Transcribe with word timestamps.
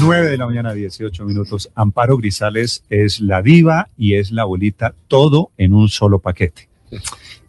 9 0.00 0.30
de 0.30 0.36
la 0.38 0.46
mañana, 0.46 0.72
18 0.72 1.24
minutos. 1.24 1.70
Amparo 1.74 2.16
Grisales 2.18 2.84
es 2.90 3.20
la 3.20 3.42
diva 3.42 3.88
y 3.96 4.14
es 4.14 4.30
la 4.30 4.42
abuelita, 4.42 4.94
todo 5.08 5.50
en 5.56 5.72
un 5.74 5.88
solo 5.88 6.18
paquete. 6.20 6.68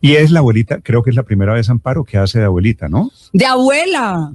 Y 0.02 0.14
es 0.16 0.32
la 0.32 0.40
abuelita, 0.40 0.80
creo 0.82 1.04
que 1.04 1.10
es 1.12 1.16
la 1.16 1.24
primera 1.24 1.54
vez, 1.54 1.70
Amparo, 1.70 2.04
que 2.04 2.18
hace 2.18 2.40
de 2.40 2.46
abuelita, 2.46 2.88
¿no? 2.88 3.12
De 3.34 3.46
abuela. 3.46 4.32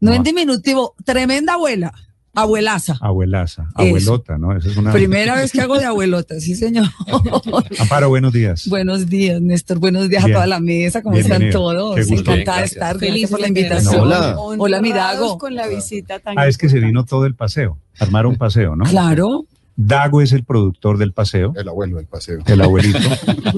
No, 0.00 0.10
No. 0.10 0.14
en 0.14 0.22
diminutivo. 0.22 0.94
Tremenda 1.04 1.54
abuela. 1.54 1.92
Abuelaza. 2.36 2.98
Abuelaza, 3.00 3.62
Eso. 3.62 3.72
abuelota, 3.88 4.38
¿no? 4.38 4.56
Esa 4.56 4.68
es 4.68 4.76
una... 4.76 4.92
Primera 4.92 5.34
vez 5.36 5.50
que 5.52 5.60
hago 5.62 5.78
de 5.78 5.86
abuelota, 5.86 6.38
sí, 6.38 6.54
señor. 6.54 6.84
Amparo, 7.78 8.08
buenos 8.10 8.32
días. 8.32 8.68
Buenos 8.68 9.08
días, 9.08 9.40
Néstor. 9.40 9.78
Buenos 9.78 10.08
días 10.08 10.24
Bien. 10.24 10.36
a 10.36 10.38
toda 10.38 10.46
la 10.46 10.60
mesa. 10.60 11.02
¿Cómo 11.02 11.14
Bienvenido. 11.16 11.48
están 11.48 11.60
todos? 11.60 12.10
Encantada 12.10 12.58
de 12.58 12.64
estar. 12.66 12.98
Gracias 12.98 13.30
por 13.30 13.40
la 13.40 13.46
Feliz 13.46 13.58
invitación. 13.62 14.00
Hola. 14.02 14.36
Hola, 14.38 14.80
mi 14.82 14.92
Dago. 14.92 15.38
con 15.38 15.54
la 15.54 15.66
visita 15.66 16.18
tan 16.18 16.38
Ah, 16.38 16.46
es 16.46 16.58
que 16.58 16.68
se 16.68 16.78
vino 16.78 17.04
todo 17.04 17.24
el 17.26 17.34
paseo. 17.34 17.78
Armaron 17.98 18.32
un 18.32 18.38
paseo, 18.38 18.76
¿no? 18.76 18.84
Claro. 18.84 19.46
Dago 19.78 20.22
es 20.22 20.32
el 20.32 20.42
productor 20.44 20.96
del 20.96 21.12
paseo, 21.12 21.52
El 21.54 21.68
abuelo 21.68 21.96
del 21.96 22.06
paseo. 22.06 22.38
el 22.46 22.60
abuelito. 22.62 22.98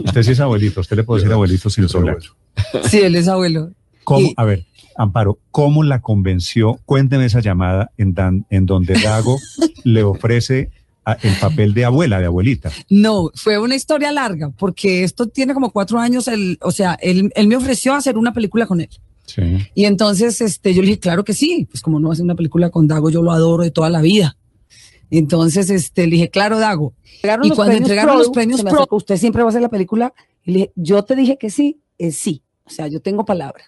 Usted 0.04 0.22
sí 0.24 0.32
es 0.32 0.40
abuelito, 0.40 0.80
usted 0.80 0.96
le 0.96 1.04
puede 1.04 1.20
decir 1.22 1.32
abuelito 1.32 1.70
sin 1.70 1.86
problema. 1.86 2.18
abuelo. 2.18 2.88
Sí, 2.88 2.98
él 2.98 3.14
es 3.14 3.28
abuelo. 3.28 3.70
¿Cómo? 4.08 4.20
Y- 4.28 4.34
A 4.36 4.44
ver, 4.44 4.64
Amparo, 4.96 5.38
¿cómo 5.50 5.82
la 5.84 6.00
convenció? 6.00 6.78
Cuénteme 6.84 7.24
esa 7.26 7.40
llamada 7.40 7.90
en, 7.96 8.14
dan- 8.14 8.46
en 8.50 8.66
donde 8.66 8.94
Dago 9.00 9.36
le 9.84 10.02
ofrece 10.02 10.70
a- 11.04 11.12
el 11.22 11.34
papel 11.40 11.72
de 11.74 11.84
abuela, 11.84 12.18
de 12.20 12.26
abuelita. 12.26 12.70
No, 12.90 13.30
fue 13.34 13.58
una 13.58 13.74
historia 13.76 14.10
larga, 14.12 14.50
porque 14.58 15.04
esto 15.04 15.26
tiene 15.28 15.54
como 15.54 15.70
cuatro 15.70 15.98
años. 16.00 16.26
El, 16.28 16.58
o 16.62 16.70
sea, 16.72 16.94
él, 17.00 17.30
él 17.34 17.46
me 17.48 17.56
ofreció 17.56 17.94
hacer 17.94 18.18
una 18.18 18.32
película 18.32 18.66
con 18.66 18.80
él. 18.80 18.88
Sí. 19.26 19.42
Y 19.74 19.84
entonces 19.84 20.40
este, 20.40 20.72
yo 20.74 20.80
le 20.80 20.88
dije, 20.88 21.00
claro 21.00 21.22
que 21.22 21.34
sí, 21.34 21.68
pues 21.70 21.82
como 21.82 22.00
no 22.00 22.10
hacer 22.10 22.24
una 22.24 22.34
película 22.34 22.70
con 22.70 22.88
Dago, 22.88 23.10
yo 23.10 23.22
lo 23.22 23.30
adoro 23.30 23.62
de 23.62 23.70
toda 23.70 23.90
la 23.90 24.00
vida. 24.00 24.36
Entonces 25.10 25.70
este, 25.70 26.06
le 26.06 26.12
dije, 26.12 26.30
claro, 26.30 26.58
Dago. 26.58 26.94
Entregaron 27.14 27.46
Y 27.46 27.50
cuando 27.50 27.74
entregaron 27.74 28.18
los 28.18 28.28
premios 28.30 28.62
Pro- 28.62 28.86
usted 28.90 29.16
siempre 29.16 29.42
va 29.42 29.48
a 29.48 29.50
hacer 29.50 29.62
la 29.62 29.68
película. 29.70 30.12
Y 30.44 30.50
le 30.52 30.58
dije, 30.60 30.72
yo 30.76 31.02
te 31.04 31.14
dije 31.16 31.36
que 31.38 31.50
sí, 31.50 31.80
es 31.98 32.16
sí. 32.16 32.42
O 32.64 32.70
sea, 32.70 32.86
yo 32.88 33.00
tengo 33.00 33.24
palabra. 33.24 33.64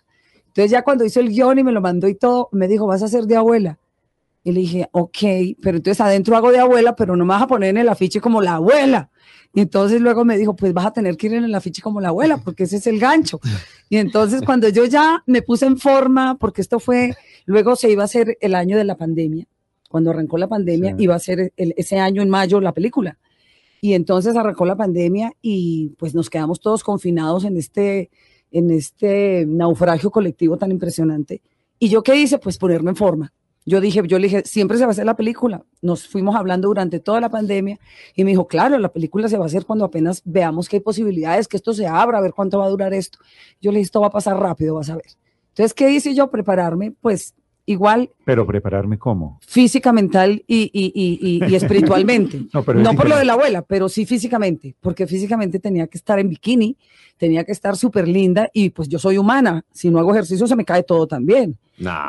Entonces 0.50 0.70
ya 0.70 0.82
cuando 0.82 1.04
hizo 1.04 1.20
el 1.20 1.28
guion 1.30 1.58
y 1.58 1.64
me 1.64 1.72
lo 1.72 1.80
mandó 1.80 2.08
y 2.08 2.14
todo, 2.14 2.48
me 2.52 2.68
dijo, 2.68 2.86
vas 2.86 3.02
a 3.02 3.08
ser 3.08 3.24
de 3.24 3.36
abuela. 3.36 3.78
Y 4.42 4.52
le 4.52 4.60
dije, 4.60 4.88
ok, 4.92 5.18
pero 5.62 5.76
entonces 5.76 6.00
adentro 6.00 6.36
hago 6.36 6.50
de 6.50 6.58
abuela, 6.58 6.96
pero 6.96 7.14
no 7.14 7.24
me 7.24 7.30
vas 7.34 7.42
a 7.42 7.46
poner 7.46 7.70
en 7.70 7.76
el 7.78 7.88
afiche 7.88 8.20
como 8.20 8.40
la 8.40 8.54
abuela. 8.54 9.10
Y 9.52 9.60
entonces 9.60 10.00
luego 10.00 10.24
me 10.24 10.38
dijo, 10.38 10.54
pues 10.56 10.72
vas 10.72 10.86
a 10.86 10.92
tener 10.92 11.16
que 11.16 11.26
ir 11.26 11.34
en 11.34 11.44
el 11.44 11.54
afiche 11.54 11.82
como 11.82 12.00
la 12.00 12.08
abuela, 12.08 12.38
porque 12.38 12.64
ese 12.64 12.76
es 12.76 12.86
el 12.86 12.98
gancho. 12.98 13.38
Y 13.88 13.96
entonces 13.96 14.40
cuando 14.44 14.68
yo 14.68 14.84
ya 14.86 15.22
me 15.26 15.42
puse 15.42 15.66
en 15.66 15.76
forma, 15.76 16.36
porque 16.38 16.62
esto 16.62 16.78
fue, 16.80 17.14
luego 17.46 17.76
se 17.76 17.90
iba 17.90 18.02
a 18.02 18.06
hacer 18.06 18.38
el 18.40 18.54
año 18.54 18.76
de 18.78 18.84
la 18.84 18.96
pandemia, 18.96 19.46
cuando 19.88 20.10
arrancó 20.10 20.38
la 20.38 20.48
pandemia, 20.48 20.96
Sí. 20.96 21.02
iba 21.04 21.14
a 21.16 21.18
ser 21.18 21.52
el- 21.56 21.74
ese 21.76 21.98
año 21.98 22.22
en 22.22 22.30
mayo 22.30 22.60
la 22.60 22.72
película. 22.72 23.18
Y 23.82 23.94
entonces 23.94 24.36
arrancó 24.36 24.64
la 24.66 24.76
pandemia 24.76 25.32
y 25.42 25.94
pues 25.98 26.14
nos 26.14 26.30
quedamos 26.30 26.60
todos 26.60 26.84
confinados 26.84 27.44
en 27.44 27.56
este, 27.56 28.10
en 28.50 28.70
este 28.70 29.44
naufragio 29.46 30.10
colectivo 30.10 30.56
tan 30.56 30.70
impresionante. 30.70 31.42
¿Y 31.78 31.88
yo 31.88 32.02
qué 32.02 32.16
hice? 32.16 32.38
Pues 32.38 32.58
ponerme 32.58 32.90
en 32.90 32.96
forma. 32.96 33.32
Yo 33.66 33.80
dije, 33.80 34.02
yo 34.06 34.18
le 34.18 34.26
dije, 34.26 34.42
siempre 34.46 34.78
se 34.78 34.84
va 34.84 34.88
a 34.88 34.92
hacer 34.92 35.04
la 35.04 35.16
película. 35.16 35.64
Nos 35.82 36.08
fuimos 36.08 36.34
hablando 36.34 36.68
durante 36.68 36.98
toda 36.98 37.20
la 37.20 37.28
pandemia 37.28 37.78
y 38.14 38.24
me 38.24 38.30
dijo, 38.30 38.46
claro, 38.46 38.78
la 38.78 38.92
película 38.92 39.28
se 39.28 39.36
va 39.36 39.44
a 39.44 39.46
hacer 39.46 39.66
cuando 39.66 39.84
apenas 39.84 40.22
veamos 40.24 40.68
que 40.68 40.76
hay 40.76 40.80
posibilidades, 40.80 41.46
que 41.46 41.56
esto 41.56 41.74
se 41.74 41.86
abra, 41.86 42.18
a 42.18 42.20
ver 42.22 42.32
cuánto 42.32 42.58
va 42.58 42.66
a 42.66 42.70
durar 42.70 42.94
esto. 42.94 43.18
Yo 43.60 43.70
le 43.70 43.78
dije, 43.78 43.86
esto 43.86 44.00
va 44.00 44.08
a 44.08 44.10
pasar 44.10 44.38
rápido, 44.38 44.74
vas 44.74 44.90
a 44.90 44.96
ver. 44.96 45.06
Entonces, 45.48 45.74
¿qué 45.74 45.90
hice 45.90 46.14
yo? 46.14 46.30
Prepararme, 46.30 46.92
pues 47.00 47.34
igual 47.72 48.10
Pero 48.24 48.46
prepararme 48.46 48.98
cómo. 48.98 49.38
física, 49.46 49.92
mental 49.92 50.42
y, 50.46 50.70
y- 50.72 50.92
y- 50.94 51.40
y- 51.46 51.50
y 51.50 51.54
espiritualmente. 51.54 52.42
No, 52.54 52.62
pero 52.62 52.78
es 52.80 52.84
no 52.84 52.94
por 52.94 53.08
lo 53.08 53.16
de 53.16 53.24
la 53.24 53.32
abuela, 53.34 53.62
pero 53.62 53.88
sí 53.88 54.06
físicamente, 54.06 54.74
porque 54.80 55.06
físicamente 55.06 55.58
tenía 55.58 55.86
que 55.86 55.98
estar 55.98 56.18
en 56.18 56.28
bikini, 56.28 56.76
tenía 57.16 57.44
que 57.44 57.52
estar 57.52 57.76
súper 57.76 58.08
linda 58.08 58.48
y 58.52 58.70
pues 58.70 58.88
yo 58.88 58.98
soy 58.98 59.18
humana, 59.18 59.64
si 59.72 59.90
no 59.90 59.98
hago 59.98 60.12
ejercicio 60.12 60.46
se 60.46 60.56
me 60.56 60.64
cae 60.64 60.82
todo 60.82 61.06
también. 61.06 61.56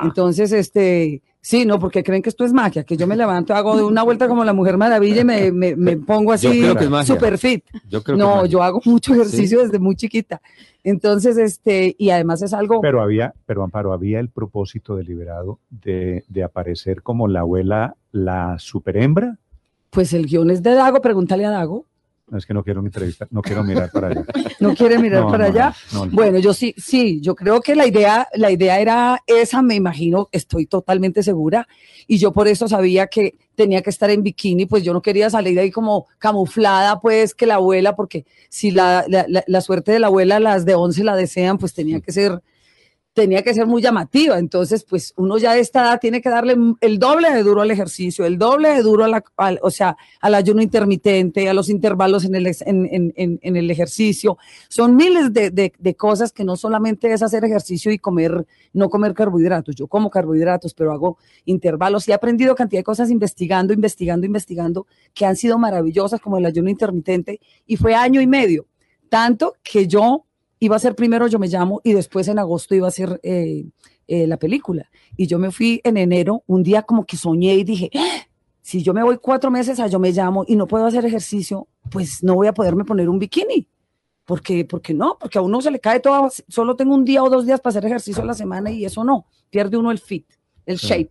Entonces, 0.03 0.51
este, 0.51 1.21
sí, 1.41 1.65
no, 1.65 1.79
porque 1.79 2.03
creen 2.03 2.21
que 2.21 2.29
esto 2.29 2.45
es 2.45 2.53
magia, 2.53 2.83
que 2.83 2.95
yo 2.95 3.07
me 3.07 3.15
levanto, 3.15 3.53
hago 3.55 3.75
de 3.75 3.83
una 3.83 4.03
vuelta 4.03 4.27
como 4.27 4.43
la 4.45 4.53
Mujer 4.53 4.77
Maravilla 4.77 5.21
y 5.21 5.25
me, 5.25 5.51
me- 5.51 5.75
me 5.75 5.97
pongo 5.97 6.31
así 6.31 6.47
Yo 6.47 6.53
creo 6.53 6.75
que 6.77 6.83
es 6.85 6.89
magia. 6.89 7.13
súper 7.15 7.37
fit. 7.37 7.63
Yo 7.89 8.03
creo 8.03 8.17
que 8.17 8.23
No, 8.23 8.45
es 8.45 8.49
yo 8.51 8.61
hago 8.63 8.81
mucho 8.85 9.13
ejercicio 9.13 9.61
desde 9.61 9.79
muy 9.79 9.95
chiquita. 9.95 10.41
Entonces, 10.83 11.37
este, 11.37 11.95
y 11.97 12.09
además 12.09 12.41
es 12.41 12.53
algo... 12.53 12.81
Pero 12.81 13.01
había, 13.01 13.33
pero 13.45 13.63
Amparo, 13.63 13.93
había 13.93 14.19
el 14.19 14.29
propósito 14.29 14.95
deliberado 14.95 15.59
de, 15.69 16.23
de 16.27 16.43
aparecer 16.43 17.01
como 17.03 17.27
la 17.27 17.41
abuela, 17.41 17.95
la 18.11 18.57
superhembra. 18.57 19.37
Pues 19.89 20.13
el 20.13 20.25
guion 20.25 20.49
es 20.51 20.63
de 20.63 20.73
Dago, 20.73 21.01
pregúntale 21.01 21.45
a 21.45 21.49
Dago. 21.51 21.85
No 22.31 22.37
es 22.37 22.45
que 22.45 22.53
no 22.53 22.63
quiero 22.63 22.79
entrevistar, 22.79 23.27
no 23.29 23.41
quiero 23.41 23.61
mirar 23.61 23.91
para 23.91 24.07
allá. 24.07 24.23
¿No 24.61 24.73
quiere 24.73 24.97
mirar 24.97 25.23
No, 25.23 25.31
para 25.31 25.49
no, 25.49 25.53
allá? 25.53 25.75
no, 25.91 26.05
no. 26.05 26.11
Bueno, 26.13 26.39
yo 26.39 26.53
sí, 26.53 26.73
sí, 26.77 27.19
yo 27.19 27.35
creo 27.35 27.59
que 27.59 27.75
la 27.75 27.85
idea, 27.85 28.25
la 28.35 28.49
idea 28.49 28.79
era 28.79 29.21
esa, 29.27 29.61
me 29.61 29.75
imagino, 29.75 30.29
estoy 30.31 30.65
totalmente 30.65 31.23
segura, 31.23 31.67
y 32.07 32.19
yo 32.19 32.31
por 32.31 32.47
eso 32.47 32.69
sabía 32.69 33.07
que 33.07 33.35
tenía 33.55 33.81
que 33.81 33.89
estar 33.89 34.09
en 34.09 34.23
bikini, 34.23 34.65
pues 34.65 34.81
yo 34.81 34.93
no 34.93 35.01
quería 35.01 35.29
salir 35.29 35.59
ahí 35.59 35.71
como 35.71 36.07
camuflada, 36.19 37.01
pues 37.01 37.35
que 37.35 37.45
la 37.45 37.55
abuela, 37.55 37.97
porque 37.97 38.25
si 38.47 38.71
la, 38.71 39.03
la, 39.09 39.25
la- 39.27 39.43
la 39.45 39.59
suerte 39.59 39.91
de 39.91 39.99
la 39.99 40.07
abuela, 40.07 40.39
las 40.39 40.63
de 40.63 40.73
11 40.73 41.03
la 41.03 41.17
desean, 41.17 41.57
pues 41.57 41.73
tenía 41.73 41.99
que 41.99 42.13
ser, 42.13 42.41
tenía 43.13 43.41
que 43.43 43.53
ser 43.53 43.67
muy 43.67 43.81
llamativa, 43.81 44.39
entonces 44.39 44.85
pues 44.85 45.13
uno 45.17 45.37
ya 45.37 45.53
de 45.53 45.59
esta 45.59 45.81
edad 45.81 45.99
tiene 45.99 46.21
que 46.21 46.29
darle 46.29 46.55
el 46.79 46.97
doble 46.97 47.29
de 47.33 47.43
duro 47.43 47.61
al 47.61 47.69
ejercicio, 47.69 48.25
el 48.25 48.37
doble 48.37 48.69
de 48.69 48.81
duro 48.81 49.03
al- 49.03 49.59
o 49.61 49.69
sea, 49.69 49.97
al 50.21 50.33
ayuno 50.33 50.61
intermitente, 50.61 51.49
a 51.49 51.53
los 51.53 51.67
intervalos 51.69 52.23
en 52.23 52.35
el, 52.35 52.47
en- 52.47 53.11
en- 53.17 53.39
en 53.41 53.55
el 53.57 53.69
ejercicio, 53.69 54.37
son 54.69 54.95
miles 54.95 55.33
de, 55.33 55.49
de- 55.51 55.73
de 55.77 55.95
cosas 55.95 56.31
que 56.31 56.45
no 56.45 56.55
solamente 56.55 57.11
es 57.11 57.21
hacer 57.21 57.43
ejercicio 57.43 57.91
y 57.91 57.99
comer, 57.99 58.45
no 58.71 58.89
comer 58.89 59.13
carbohidratos. 59.13 59.75
Yo 59.75 59.87
como 59.87 60.09
carbohidratos, 60.09 60.73
pero 60.73 60.93
hago 60.93 61.17
intervalos 61.43 62.07
y 62.07 62.11
he 62.11 62.13
aprendido 62.13 62.55
cantidad 62.55 62.79
de 62.79 62.85
cosas 62.85 63.09
investigando, 63.11 63.73
investigando, 63.73 64.25
investigando, 64.25 64.87
que 65.13 65.25
han 65.25 65.35
sido 65.35 65.57
maravillosas, 65.59 66.21
como 66.21 66.37
el 66.37 66.45
ayuno 66.45 66.69
intermitente, 66.69 67.41
y 67.67 67.75
fue 67.75 67.93
año 67.93 68.21
y 68.21 68.27
medio. 68.27 68.67
Tanto 69.09 69.55
que 69.61 69.87
yo 69.87 70.23
iba 70.61 70.75
a 70.75 70.79
ser 70.79 70.95
primero 70.95 71.27
Yo 71.27 71.39
Me 71.39 71.47
Llamo 71.47 71.81
y 71.83 71.93
después 71.93 72.27
en 72.27 72.39
agosto 72.39 72.75
iba 72.75 72.87
a 72.87 72.91
ser 72.91 73.19
eh, 73.23 73.65
eh, 74.07 74.27
la 74.27 74.37
película. 74.37 74.89
Y 75.17 75.25
yo 75.25 75.39
me 75.39 75.51
fui 75.51 75.81
en 75.83 75.97
enero, 75.97 76.43
un 76.45 76.61
día 76.61 76.83
como 76.83 77.05
que 77.05 77.17
soñé 77.17 77.55
y 77.55 77.63
dije, 77.63 77.89
"Ah, 77.95 78.27
si 78.61 78.83
yo 78.83 78.93
me 78.93 79.03
voy 79.03 79.17
cuatro 79.17 79.49
meses 79.49 79.79
a 79.79 79.87
Yo 79.87 79.99
Me 79.99 80.11
Llamo 80.11 80.45
y 80.47 80.55
no 80.55 80.67
puedo 80.67 80.85
hacer 80.85 81.03
ejercicio, 81.03 81.67
pues 81.89 82.23
no 82.23 82.35
voy 82.35 82.47
a 82.47 82.53
poderme 82.53 82.85
poner 82.85 83.09
un 83.09 83.17
bikini. 83.17 83.67
Porque, 84.23 84.63
porque 84.63 84.93
no, 84.93 85.17
porque 85.19 85.39
a 85.39 85.41
uno 85.41 85.61
se 85.61 85.71
le 85.71 85.79
cae 85.79 85.99
todo, 85.99 86.29
solo 86.47 86.75
tengo 86.75 86.93
un 86.93 87.03
día 87.03 87.23
o 87.23 87.29
dos 87.29 87.45
días 87.45 87.59
para 87.59 87.71
hacer 87.71 87.85
ejercicio 87.85 88.21
a 88.21 88.25
la 88.27 88.35
semana 88.35 88.69
y 88.69 88.85
eso 88.85 89.03
no, 89.03 89.25
pierde 89.49 89.77
uno 89.77 89.89
el 89.89 89.97
fit, 89.97 90.27
el 90.67 90.77
shape. 90.77 91.09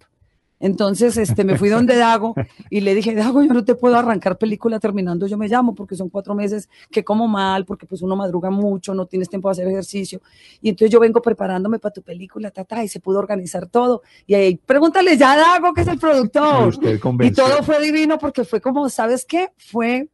Entonces, 0.61 1.17
este, 1.17 1.43
me 1.43 1.57
fui 1.57 1.71
donde 1.71 1.97
Dago 1.97 2.35
y 2.71 2.81
le 2.81 2.95
dije, 2.95 3.15
Dago, 3.15 3.43
yo 3.43 3.53
no 3.53 3.65
te 3.65 3.75
puedo 3.75 3.97
arrancar 3.97 4.37
película 4.37 4.79
terminando, 4.79 5.27
yo 5.27 5.39
me 5.39 5.49
llamo, 5.49 5.75
porque 5.75 5.97
son 5.97 6.11
cuatro 6.11 6.35
meses 6.35 6.69
que 6.91 7.03
como 7.03 7.27
mal, 7.27 7.65
porque 7.65 7.87
pues 7.87 8.03
uno 8.03 8.15
madruga 8.15 8.51
mucho, 8.51 8.95
no 8.95 9.07
tienes 9.07 9.31
tiempo 9.31 9.49
de 9.49 9.53
hacer 9.53 9.69
ejercicio. 9.69 10.21
Y 10.61 10.69
entonces 10.69 10.93
yo 10.93 11.01
vengo 11.01 11.23
preparándome 11.23 11.79
para 11.79 11.95
tu 11.95 12.03
película, 12.03 12.51
tata, 12.51 12.85
y 12.85 12.89
se 12.89 13.01
pudo 13.01 13.19
organizar 13.19 13.67
todo. 13.67 14.03
Y 14.27 14.35
ahí, 14.35 14.57
pregúntale 14.57 15.17
ya 15.17 15.33
a 15.33 15.37
Dago, 15.37 15.73
que 15.73 15.81
es 15.81 15.89
el 15.89 15.99
productor. 15.99 16.69
Usted 16.69 17.01
Y 17.21 17.31
todo 17.33 17.63
fue 17.63 17.81
divino 17.81 18.19
porque 18.19 18.45
fue 18.45 18.61
como, 18.61 18.89
¿sabes 18.91 19.25
qué? 19.25 19.49
Fue 19.57 20.09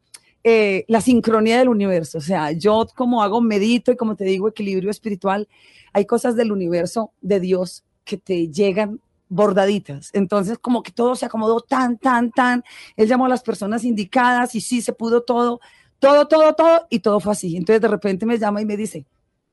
eh, 0.44 0.84
la 0.87 1.00
sincronía 1.00 1.58
del 1.58 1.69
universo. 1.69 2.19
O 2.19 2.20
sea, 2.20 2.52
yo 2.52 2.87
como 2.94 3.20
hago 3.20 3.40
medito 3.40 3.90
y 3.90 3.96
como 3.96 4.14
te 4.14 4.25
digo, 4.25 4.46
equilibrio 4.46 4.92
espiritual, 4.92 5.49
hay 5.92 6.04
cosas 6.04 6.37
del 6.37 6.52
universo, 6.52 7.10
de 7.20 7.40
Dios, 7.40 7.82
que 8.04 8.16
te 8.16 8.46
llegan 8.49 9.00
bordaditas. 9.28 10.11
Entonces, 10.12 10.58
como 10.58 10.82
que 10.82 10.93
todo 10.93 11.17
se 11.17 11.26
acomodó 11.26 11.61
tan, 11.61 11.99
tan, 11.99 12.31
tan. 12.31 12.62
Él 12.96 13.08
llamó 13.08 13.26
a 13.26 13.28
las 13.28 13.43
personas 13.43 13.84
indicadas 13.84 14.55
y 14.55 14.61
sí, 14.61 14.81
se 14.82 14.93
pudo 14.93 15.23
todo, 15.23 15.61
todo, 15.99 16.26
todo, 16.28 16.55
todo, 16.55 16.87
y 16.90 17.00
todo 17.00 17.20
fue 17.20 17.32
así. 17.32 17.56
Entonces, 17.56 17.81
de 17.82 17.88
repente 17.88 18.26
me 18.26 18.38
llama 18.38 18.61
y 18.62 18.67
me 18.67 18.76
dice, 18.76 19.06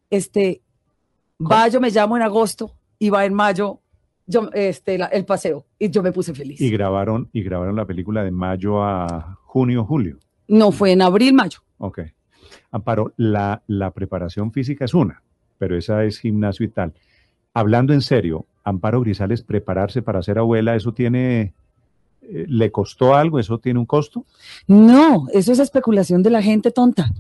este, 0.10 0.62
va, 1.40 1.68
yo 1.68 1.80
me 1.82 1.90
llamo 1.90 2.16
en 2.18 2.24
agosto 2.24 2.72
y 3.00 3.10
va 3.10 3.26
en 3.26 3.34
mayo 3.34 3.80
yo, 4.26 4.50
este, 4.54 4.98
la- 4.98 5.08
el 5.08 5.26
paseo, 5.26 5.66
y 5.78 5.90
yo 5.90 6.02
me 6.02 6.14
puse 6.14 6.34
feliz. 6.34 6.62
Y 6.62 6.70
grabaron, 6.70 7.30
y 7.34 7.44
grabaron 7.44 7.76
la 7.76 7.86
película 7.86 8.24
de 8.24 8.32
mayo 8.32 8.82
a 8.82 9.38
junio, 9.44 9.84
julio. 9.84 10.18
No, 10.48 10.72
fue 10.72 10.94
en 10.94 11.02
abril, 11.02 11.34
mayo. 11.34 11.60
Ok. 11.78 12.00
Amparo, 12.72 13.12
la, 13.18 13.62
la 13.68 13.92
preparación 13.92 14.54
física 14.54 14.86
es 14.86 14.94
una, 14.94 15.22
pero 15.58 15.78
esa 15.78 16.06
es 16.06 16.20
gimnasio 16.20 16.66
y 16.66 16.70
tal. 16.70 16.94
Hablando 17.54 17.92
en 17.94 18.00
serio, 18.02 18.46
Amparo 18.64 19.02
Grisales, 19.02 19.42
prepararse 19.42 20.02
para 20.02 20.22
ser 20.22 20.40
abuela, 20.40 20.76
¿eso 20.76 20.94
tiene, 20.94 21.54
eh, 22.22 22.46
le 22.48 22.72
costó 22.72 23.16
algo? 23.16 23.40
¿Eso 23.40 23.58
tiene 23.60 23.80
un 23.80 23.86
costo? 23.86 24.26
No, 24.68 25.28
eso 25.34 25.52
es 25.52 25.60
especulación 25.60 26.24
de 26.24 26.30
la 26.30 26.42
gente 26.42 26.72
tonta, 26.72 27.12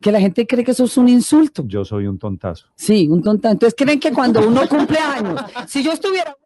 que 0.00 0.12
la 0.12 0.20
gente 0.20 0.46
cree 0.46 0.64
que 0.64 0.70
eso 0.70 0.84
es 0.84 0.96
un 0.96 1.08
insulto. 1.08 1.64
Yo 1.66 1.84
soy 1.84 2.06
un 2.06 2.18
tontazo. 2.18 2.66
Sí, 2.74 3.08
un 3.08 3.22
tonta. 3.22 3.50
Entonces 3.50 3.74
creen 3.76 4.00
que 4.00 4.12
cuando 4.12 4.46
uno 4.46 4.66
cumple 4.68 4.98
años, 4.98 5.40
si 5.66 5.82
yo 5.82 5.92
estuviera 5.92 6.36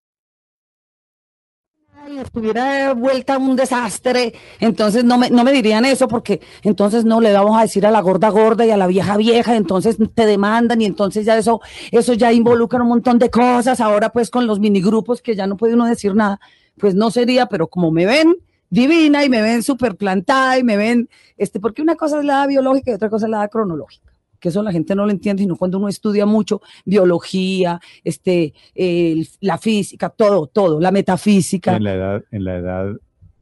y 2.09 2.19
estuviera 2.19 2.95
vuelta 2.95 3.39
un 3.39 3.55
desastre, 3.55 4.35
entonces 4.61 5.05
no 5.05 5.19
me, 5.19 5.31
no 5.31 5.45
me 5.45 5.53
dirían 5.53 5.85
eso 5.85 6.09
porque 6.09 6.41
entonces 6.63 7.05
no 7.05 7.21
le 7.21 7.33
vamos 7.33 7.57
a 7.57 7.63
decir 7.63 7.87
a 7.87 7.91
la 7.91 8.01
gorda 8.01 8.29
gorda 8.31 8.67
y 8.67 8.71
a 8.71 8.77
la 8.77 8.87
vieja 8.87 9.17
vieja, 9.17 9.55
entonces 9.55 9.97
te 10.15 10.27
demandan 10.27 10.81
y 10.81 10.87
entonces 10.87 11.25
ya 11.25 11.37
eso, 11.39 11.61
eso 11.91 12.15
ya 12.15 12.33
involucra 12.33 12.83
un 12.83 12.89
montón 12.89 13.19
de 13.19 13.31
cosas. 13.31 13.81
Ahora 13.81 14.11
pues 14.11 14.31
con 14.31 14.47
los 14.47 14.59
minigrupos 14.59 15.23
que 15.23 15.37
ya 15.37 15.47
no 15.47 15.57
puede 15.57 15.75
uno 15.75 15.87
decir 15.87 16.15
nada, 16.15 16.41
pues 16.79 16.95
no 16.95 17.11
sería, 17.11 17.47
pero 17.47 17.69
como 17.69 17.91
me 17.91 18.07
ven 18.07 18.37
divina 18.69 19.25
y 19.25 19.29
me 19.29 19.43
ven 19.43 19.63
súper 19.63 19.97
plantada 19.97 20.59
y 20.59 20.65
me 20.65 20.77
ven, 20.77 21.09
este, 21.37 21.61
porque 21.61 21.83
una 21.83 21.95
cosa 21.95 22.19
es 22.19 22.25
la 22.25 22.47
biológica 22.47 22.91
y 22.91 22.95
otra 22.95 23.11
cosa 23.11 23.27
es 23.27 23.31
la 23.31 23.47
cronológica 23.49 24.12
que 24.43 24.49
eso 24.49 24.61
la 24.63 24.73
gente 24.73 24.97
no 24.97 25.07
lo 25.07 25.13
entiende, 25.13 25.45
sino 25.45 25.55
cuando 25.57 25.79
uno 25.79 25.87
estudia 25.89 26.27
mucho 26.27 26.61
biología, 26.85 27.81
este, 28.03 28.53
el- 28.75 29.29
la 29.41 29.57
física, 29.57 30.09
todo, 30.11 30.49
todo, 30.49 30.81
la 30.81 30.91
metafísica. 30.91 31.77
En 31.77 31.85
la 31.85 31.95
edad, 31.95 32.25
en 32.33 32.45
la 32.45 32.57
edad, 32.57 32.87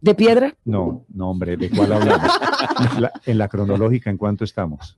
¿De 0.02 0.14
piedra? 0.14 0.54
no, 0.64 1.04
no, 1.12 1.30
hombre, 1.30 1.56
¿de 1.56 1.70
cuál 1.70 1.92
hablamos? 1.94 2.30
En 2.94 3.02
la, 3.02 3.12
en 3.26 3.38
la 3.38 3.48
cronológica, 3.48 4.08
¿en 4.10 4.16
cuánto 4.18 4.44
estamos? 4.44 4.96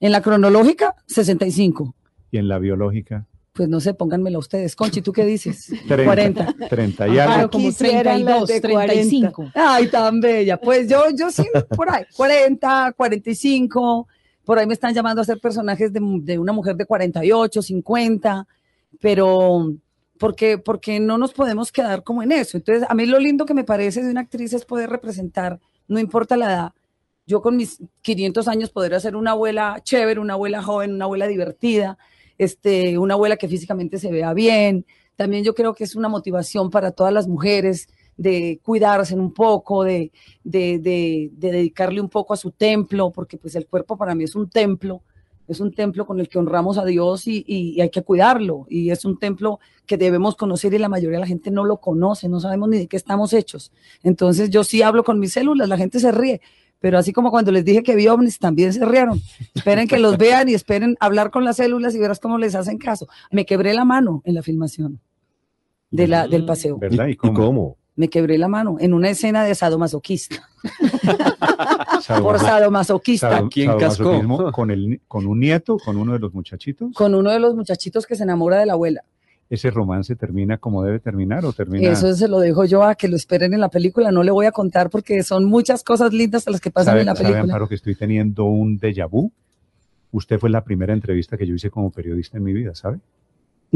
En 0.00 0.10
la 0.12 0.20
cronológica, 0.20 0.94
65. 1.06 1.94
Y 2.30 2.38
en 2.38 2.48
la 2.48 2.58
biológica, 2.58 3.26
Pues 3.52 3.68
no 3.68 3.78
sé, 3.80 3.94
pónganmela 3.94 4.38
ustedes. 4.38 4.74
Conchi, 4.74 5.00
¿tú 5.02 5.12
qué 5.12 5.24
dices? 5.24 5.72
30. 5.86 6.04
40. 6.04 6.54
30 6.68 7.08
y 7.08 7.18
Ah, 7.20 7.34
algo. 7.36 7.50
como 7.50 7.66
quisieran 7.68 8.24
las 8.24 8.44
32, 8.44 8.48
de 8.48 8.60
35. 8.60 9.50
Ay, 9.54 9.86
tan 9.88 10.20
bella. 10.20 10.56
Pues 10.60 10.88
yo, 10.88 11.04
yo 11.16 11.30
sí, 11.30 11.44
por 11.76 11.88
ahí, 11.90 12.02
40, 12.16 12.92
45. 12.96 14.08
Por 14.44 14.58
ahí 14.58 14.66
me 14.66 14.74
están 14.74 14.94
llamando 14.94 15.20
a 15.20 15.22
hacer 15.22 15.40
personajes 15.40 15.92
de, 15.92 16.00
de 16.22 16.38
una 16.38 16.52
mujer 16.52 16.76
de 16.76 16.86
48, 16.86 17.62
50. 17.62 18.46
Pero, 19.00 19.74
porque, 20.18 20.58
porque 20.58 21.00
no 21.00 21.18
nos 21.18 21.32
podemos 21.32 21.72
quedar 21.72 22.02
como 22.04 22.22
en 22.22 22.32
eso. 22.32 22.56
Entonces, 22.56 22.86
a 22.88 22.94
mí 22.94 23.06
lo 23.06 23.18
lindo 23.18 23.46
que 23.46 23.54
me 23.54 23.64
parece 23.64 24.02
de 24.02 24.10
una 24.10 24.20
actriz 24.20 24.52
es 24.52 24.64
poder 24.64 24.90
representar, 24.90 25.60
no 25.88 25.98
importa 25.98 26.36
la 26.36 26.46
edad. 26.46 26.72
Yo 27.26 27.40
con 27.40 27.56
mis 27.56 27.82
500 28.02 28.48
años 28.48 28.70
podría 28.70 29.00
ser 29.00 29.16
una 29.16 29.32
abuela 29.32 29.80
chévere, 29.82 30.20
una 30.20 30.34
abuela 30.34 30.62
joven, 30.62 30.94
una 30.94 31.06
abuela 31.06 31.26
divertida, 31.26 31.96
este, 32.36 32.98
una 32.98 33.14
abuela 33.14 33.36
que 33.36 33.48
físicamente 33.48 33.98
se 33.98 34.10
vea 34.10 34.34
bien. 34.34 34.84
También 35.16 35.44
yo 35.44 35.54
creo 35.54 35.74
que 35.74 35.84
es 35.84 35.96
una 35.96 36.08
motivación 36.08 36.70
para 36.70 36.90
todas 36.90 37.12
las 37.12 37.26
mujeres 37.26 37.88
de 38.16 38.60
cuidarse 38.62 39.14
un 39.14 39.32
poco, 39.32 39.84
de, 39.84 40.12
de, 40.44 40.78
de, 40.78 41.30
de 41.32 41.52
dedicarle 41.52 42.00
un 42.00 42.08
poco 42.08 42.32
a 42.34 42.36
su 42.36 42.50
templo, 42.52 43.10
porque 43.10 43.36
pues 43.38 43.54
el 43.56 43.66
cuerpo 43.66 43.96
para 43.96 44.14
mí 44.14 44.24
es 44.24 44.34
un 44.36 44.48
templo, 44.48 45.02
es 45.48 45.60
un 45.60 45.72
templo 45.74 46.06
con 46.06 46.20
el 46.20 46.28
que 46.28 46.38
honramos 46.38 46.78
a 46.78 46.84
Dios 46.84 47.26
y, 47.26 47.44
y- 47.46 47.74
y 47.76 47.80
hay 47.80 47.90
que 47.90 48.02
cuidarlo. 48.02 48.66
Y 48.70 48.90
es 48.90 49.04
un 49.04 49.18
templo 49.18 49.60
que 49.84 49.98
debemos 49.98 50.36
conocer 50.36 50.72
y 50.72 50.78
la 50.78 50.88
mayoría 50.88 51.18
de 51.18 51.20
la 51.22 51.26
gente 51.26 51.50
no 51.50 51.64
lo 51.64 51.78
conoce, 51.78 52.28
no 52.28 52.40
sabemos 52.40 52.68
ni 52.70 52.78
de 52.78 52.86
qué 52.86 52.96
estamos 52.96 53.32
hechos. 53.32 53.70
Entonces 54.02 54.48
yo 54.50 54.64
sí 54.64 54.80
hablo 54.82 55.04
con 55.04 55.18
mis 55.18 55.32
células, 55.32 55.68
la 55.68 55.76
gente 55.76 55.98
se 56.00 56.12
ríe. 56.12 56.40
Pero 56.80 56.98
así 56.98 57.12
como 57.12 57.30
cuando 57.30 57.50
les 57.50 57.64
dije 57.64 57.82
que 57.82 57.94
vi 57.96 58.08
ovnis, 58.08 58.38
también 58.38 58.72
se 58.72 58.84
rieron. 58.84 59.18
Esperen 59.54 59.88
que 59.88 59.98
los 59.98 60.18
vean 60.18 60.48
y 60.50 60.54
esperen 60.54 60.96
hablar 61.00 61.30
con 61.30 61.42
las 61.44 61.56
células 61.56 61.94
y 61.94 61.98
verás 61.98 62.20
cómo 62.20 62.36
les 62.38 62.54
hacen 62.54 62.76
caso. 62.78 63.06
Me 63.30 63.44
quebré 63.46 63.72
la 63.74 63.84
mano 63.86 64.22
en 64.24 64.34
la 64.34 64.42
filmación 64.42 65.00
de 65.90 66.08
la, 66.08 66.26
del 66.28 66.44
paseo. 66.46 66.76
¿Verdad? 66.78 67.06
¿Y 67.08 67.12
¿Y 67.12 67.16
cómo? 67.16 67.76
Me 67.96 68.08
quebré 68.08 68.38
la 68.38 68.48
mano 68.48 68.76
en 68.80 68.92
una 68.92 69.10
escena 69.10 69.44
de 69.44 69.54
sadomasoquista. 69.54 70.48
Sado- 72.02 72.22
Por 72.24 72.38
sadomasoquista. 72.40 73.30
sado- 73.30 73.48
¿Quién 73.48 73.76
cascó? 73.78 74.20
Con, 74.52 74.70
el, 74.70 75.00
con 75.06 75.26
un 75.26 75.40
nieto, 75.40 75.76
con 75.78 75.96
uno 75.96 76.12
de 76.14 76.18
los 76.18 76.34
muchachitos. 76.34 76.92
Con 76.94 77.14
uno 77.14 77.30
de 77.30 77.38
los 77.40 77.54
muchachitos 77.54 78.06
que 78.06 78.16
se 78.16 78.24
enamora 78.24 78.58
de 78.58 78.66
la 78.66 78.72
abuela. 78.72 79.02
¿Ese 79.50 79.70
romance 79.70 80.16
termina 80.16 80.58
como 80.58 80.82
debe 80.82 80.98
terminar 80.98 81.44
o 81.44 81.52
termina? 81.52 81.90
Eso 81.92 82.12
se 82.14 82.28
lo 82.28 82.40
dejo 82.40 82.64
yo 82.64 82.82
a 82.82 82.94
que 82.94 83.08
lo 83.08 83.14
esperen 83.16 83.54
en 83.54 83.60
la 83.60 83.68
película. 83.68 84.10
No 84.10 84.22
le 84.22 84.30
voy 84.32 84.46
a 84.46 84.52
contar 84.52 84.90
porque 84.90 85.22
son 85.22 85.44
muchas 85.44 85.84
cosas 85.84 86.12
lindas 86.12 86.44
las 86.48 86.60
que 86.60 86.70
pasan 86.70 86.92
¿Sabe, 86.92 87.00
en 87.00 87.06
la 87.06 87.14
sabe, 87.14 87.28
película. 87.28 87.52
Amparo, 87.52 87.68
que 87.68 87.74
estoy 87.76 87.94
teniendo 87.94 88.44
un 88.46 88.78
déjà 88.80 89.08
vu? 89.08 89.30
Usted 90.12 90.38
fue 90.38 90.48
la 90.50 90.64
primera 90.64 90.92
entrevista 90.94 91.36
que 91.36 91.46
yo 91.46 91.54
hice 91.54 91.70
como 91.70 91.90
periodista 91.90 92.38
en 92.38 92.44
mi 92.44 92.52
vida, 92.52 92.74
¿sabe? 92.74 92.98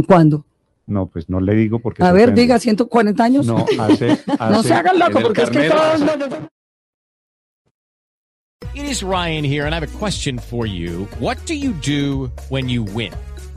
¿Cuándo? 0.07 0.45
No, 0.89 1.07
pues 1.07 1.29
no 1.29 1.39
le 1.39 1.55
digo 1.55 1.81
porque... 1.81 2.03
A 2.03 2.13
ver, 2.13 2.33
diga, 2.33 2.59
140 2.59 3.23
años. 3.23 3.47
No, 3.47 3.65
hace... 3.79 4.13
hace 4.39 4.53
No 4.53 4.63
se 4.63 4.73
hagan 4.73 4.99
loco 4.99 5.21
porque 5.21 5.43
es 5.43 5.51
que 5.51 5.69
todos 5.69 6.01
no- 6.01 6.49
It 8.75 8.85
is 8.85 9.03
Ryan 9.03 9.45
here, 9.45 9.65
and 9.67 9.75
I 9.75 9.79
have 9.79 9.83
a 9.83 9.99
question 9.99 10.39
for 10.39 10.67
you. 10.67 11.09
What 11.21 11.37
do 11.47 11.55
you 11.55 11.73
do 11.83 12.31
when 12.49 12.69
you 12.69 12.85
win? 12.85 13.13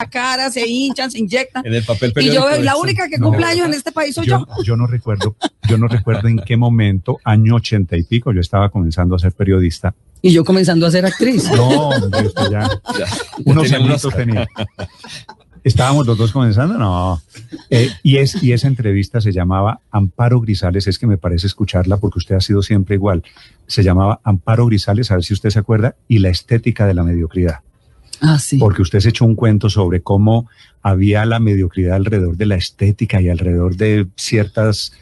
La 0.00 0.08
cara, 0.10 0.50
se 0.50 0.66
hinchan, 0.66 1.10
se 1.10 1.18
inyectan. 1.18 1.64
En 1.66 1.74
el 1.74 1.84
papel 1.84 2.12
Y 2.16 2.32
yo, 2.32 2.48
la 2.60 2.76
única 2.76 3.08
que 3.08 3.18
No. 3.18 3.26
cumple 3.28 3.44
años 3.46 3.66
en 3.66 3.74
este 3.74 3.92
país 3.92 4.14
soy 4.14 4.26
yo. 4.26 4.46
yo, 4.58 4.62
yo 4.64 4.76
no 4.76 4.86
recuerdo, 4.86 5.36
yo 5.68 5.76
no 5.78 5.88
recuerdo 5.88 6.28
en 6.28 6.38
qué 6.38 6.56
momento, 6.56 7.18
año 7.24 7.56
ochenta 7.56 7.96
y 7.96 8.02
pico, 8.02 8.32
yo 8.32 8.40
estaba 8.40 8.70
comenzando 8.70 9.14
a 9.14 9.18
ser 9.18 9.32
periodista. 9.32 9.94
Y 10.22 10.32
yo 10.32 10.44
comenzando 10.44 10.86
a 10.86 10.90
ser 10.90 11.06
actriz. 11.06 11.50
No, 11.54 11.88
usted 11.90 12.50
ya 12.50 12.68
Ya, 12.98 13.06
unos 13.44 14.04
Oscar. 14.04 14.24
tenía. 14.26 14.48
Estábamos 15.62 16.06
los 16.06 16.16
dos 16.16 16.32
comenzando, 16.32 16.78
no. 16.78 17.20
Eh, 17.68 17.90
y, 18.02 18.16
es, 18.16 18.42
y 18.42 18.52
esa 18.54 18.66
entrevista 18.66 19.20
se 19.20 19.30
llamaba 19.32 19.80
Amparo 19.90 20.40
Grisales, 20.40 20.86
es 20.86 20.98
que 20.98 21.06
me 21.06 21.18
parece 21.18 21.46
escucharla 21.46 21.98
porque 21.98 22.18
usted 22.18 22.34
ha 22.34 22.40
sido 22.40 22.62
siempre 22.62 22.94
igual. 22.94 23.22
Se 23.66 23.82
llamaba 23.82 24.20
Amparo 24.24 24.64
Grisales, 24.66 25.10
a 25.10 25.16
ver 25.16 25.24
si 25.24 25.34
usted 25.34 25.50
se 25.50 25.58
acuerda, 25.58 25.96
y 26.08 26.18
la 26.20 26.30
estética 26.30 26.86
de 26.86 26.94
la 26.94 27.02
mediocridad. 27.02 27.56
Ah, 28.20 28.38
sí. 28.38 28.58
Porque 28.58 28.82
usted 28.82 29.00
se 29.00 29.10
echó 29.10 29.24
un 29.24 29.34
cuento 29.34 29.70
sobre 29.70 30.02
cómo 30.02 30.48
había 30.82 31.24
la 31.24 31.40
mediocridad 31.40 31.96
alrededor 31.96 32.36
de 32.36 32.46
la 32.46 32.56
estética 32.56 33.20
y 33.20 33.28
alrededor 33.28 33.76
de 33.76 34.06
ciertas 34.16 34.92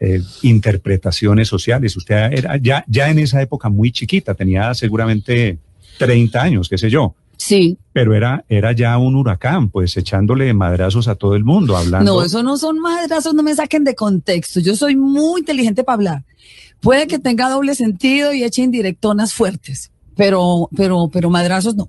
eh, 0.00 0.20
interpretaciones 0.42 1.48
sociales. 1.48 1.96
Usted 1.96 2.32
era 2.32 2.56
ya, 2.56 2.84
ya 2.86 3.10
en 3.10 3.18
esa 3.18 3.42
época 3.42 3.68
muy 3.68 3.90
chiquita, 3.90 4.34
tenía 4.34 4.72
seguramente 4.74 5.58
30 5.98 6.40
años, 6.40 6.68
qué 6.68 6.78
sé 6.78 6.90
yo 6.90 7.14
Sí. 7.38 7.78
pero 7.92 8.14
era, 8.14 8.44
era 8.48 8.72
ya 8.72 8.98
un 8.98 9.14
huracán, 9.14 9.70
pues 9.70 9.96
echándole 9.96 10.52
madrazos 10.54 11.06
a 11.06 11.14
todo 11.14 11.36
el 11.36 11.44
mundo, 11.44 11.76
hablando. 11.76 12.14
No, 12.16 12.22
eso 12.24 12.42
no 12.42 12.56
son 12.56 12.80
madrazos, 12.80 13.32
no 13.32 13.42
me 13.44 13.54
saquen 13.54 13.84
de 13.84 13.94
contexto. 13.94 14.58
Yo 14.60 14.74
soy 14.74 14.96
muy 14.96 15.40
inteligente 15.40 15.84
para 15.84 15.94
hablar. 15.94 16.24
Puede 16.80 17.06
que 17.06 17.18
tenga 17.18 17.48
doble 17.48 17.74
sentido 17.76 18.32
y 18.32 18.42
eche 18.42 18.62
indirectonas 18.62 19.32
fuertes, 19.32 19.90
pero, 20.16 20.68
pero, 20.76 21.08
pero 21.12 21.30
madrazos 21.30 21.76
no. 21.76 21.88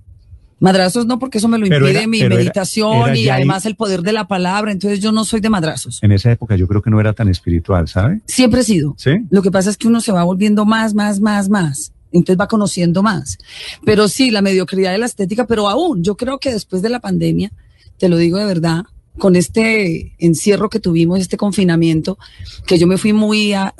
Madrazos 0.60 1.06
no, 1.06 1.20
porque 1.20 1.38
eso 1.38 1.48
me 1.48 1.58
lo 1.58 1.66
impide 1.66 1.89
era- 1.92 2.08
mi 2.08 2.20
era- 2.20 2.36
meditación 2.36 2.94
era 3.10 3.16
y 3.18 3.22
ahí- 3.22 3.30
además 3.30 3.66
el 3.66 3.75
poder 3.75 4.01
de 4.01 4.12
la 4.13 4.28
palabra. 4.28 4.72
Entonces 4.72 5.00
yo 5.00 5.12
no 5.12 5.24
soy 5.25 5.39
de 5.39 5.50
madrazos. 5.50 6.00
En 6.01 6.12
esa 6.12 6.32
época 6.32 6.56
yo 6.56 6.68
creo 6.68 6.82
que 6.82 6.89
no 6.89 7.00
era 7.00 7.13
tan 7.13 7.30
espiritual, 7.30 7.88
¿sabe? 7.88 8.20
Siempre 8.25 8.62
he 8.62 8.63
sido. 8.63 8.96
Sí. 8.98 9.12
Lo 9.30 9.42
que 9.42 9.51
pasa 9.51 9.70
es 9.70 9.78
que 9.78 9.88
uno 9.88 10.01
se 10.01 10.12
va 10.12 10.24
volviendo 10.24 10.66
más, 10.66 10.94
más, 10.94 11.20
más, 11.22 11.48
más. 11.50 11.94
Entonces 12.12 12.39
va 12.39 12.48
conociendo 12.48 13.04
más. 13.04 13.38
Pero 13.86 14.08
sí, 14.08 14.32
la 14.32 14.42
mediocridad 14.42 14.92
de 14.92 14.98
la 14.98 15.06
estética, 15.06 15.46
pero 15.46 15.70
aún, 15.70 16.04
yo 16.04 16.16
creo 16.18 16.39
que 16.39 16.51
después 16.51 16.82
de 16.82 16.89
la 16.89 17.00
pandemia, 17.00 17.51
te 17.98 18.10
lo 18.10 18.18
digo 18.18 18.38
de 18.38 18.46
verdad, 18.46 18.84
con 19.18 19.36
este 19.36 20.13
encierro 20.18 20.70
que 20.70 20.80
tuvimos, 20.80 21.20
este 21.20 21.38
confinamiento, 21.38 22.18
que 22.66 22.78
yo 22.78 22.88
me 22.88 22.98
fui 22.98 23.12
muy 23.12 23.54
a, 23.54 23.74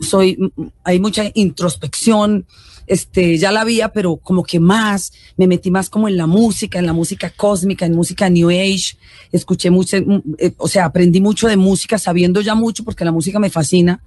soy, 0.00 0.38
hay 0.82 0.98
mucha 0.98 1.30
introspección, 1.34 2.46
este, 2.88 3.38
ya 3.38 3.52
la 3.52 3.60
había, 3.60 3.90
pero 3.90 4.16
como 4.16 4.42
que 4.42 4.58
más, 4.58 5.12
me 5.36 5.46
metí 5.46 5.70
más 5.70 5.88
como 5.88 6.08
en 6.08 6.16
la 6.16 6.26
música, 6.26 6.78
en 6.80 6.86
la 6.86 6.92
música 6.92 7.30
cósmica, 7.30 7.86
en 7.86 7.94
música 7.94 8.28
New 8.28 8.50
Age, 8.50 8.96
escuché 9.30 9.70
mucho, 9.70 9.98
eh, 10.38 10.52
o 10.56 10.66
sea, 10.66 10.86
aprendí 10.86 11.20
mucho 11.20 11.46
de 11.46 11.56
música, 11.56 11.96
sabiendo 11.98 12.40
ya 12.40 12.54
mucho, 12.56 12.82
porque 12.82 13.04
la 13.04 13.12
música 13.12 13.38
me 13.38 13.50
fascina, 13.50 14.02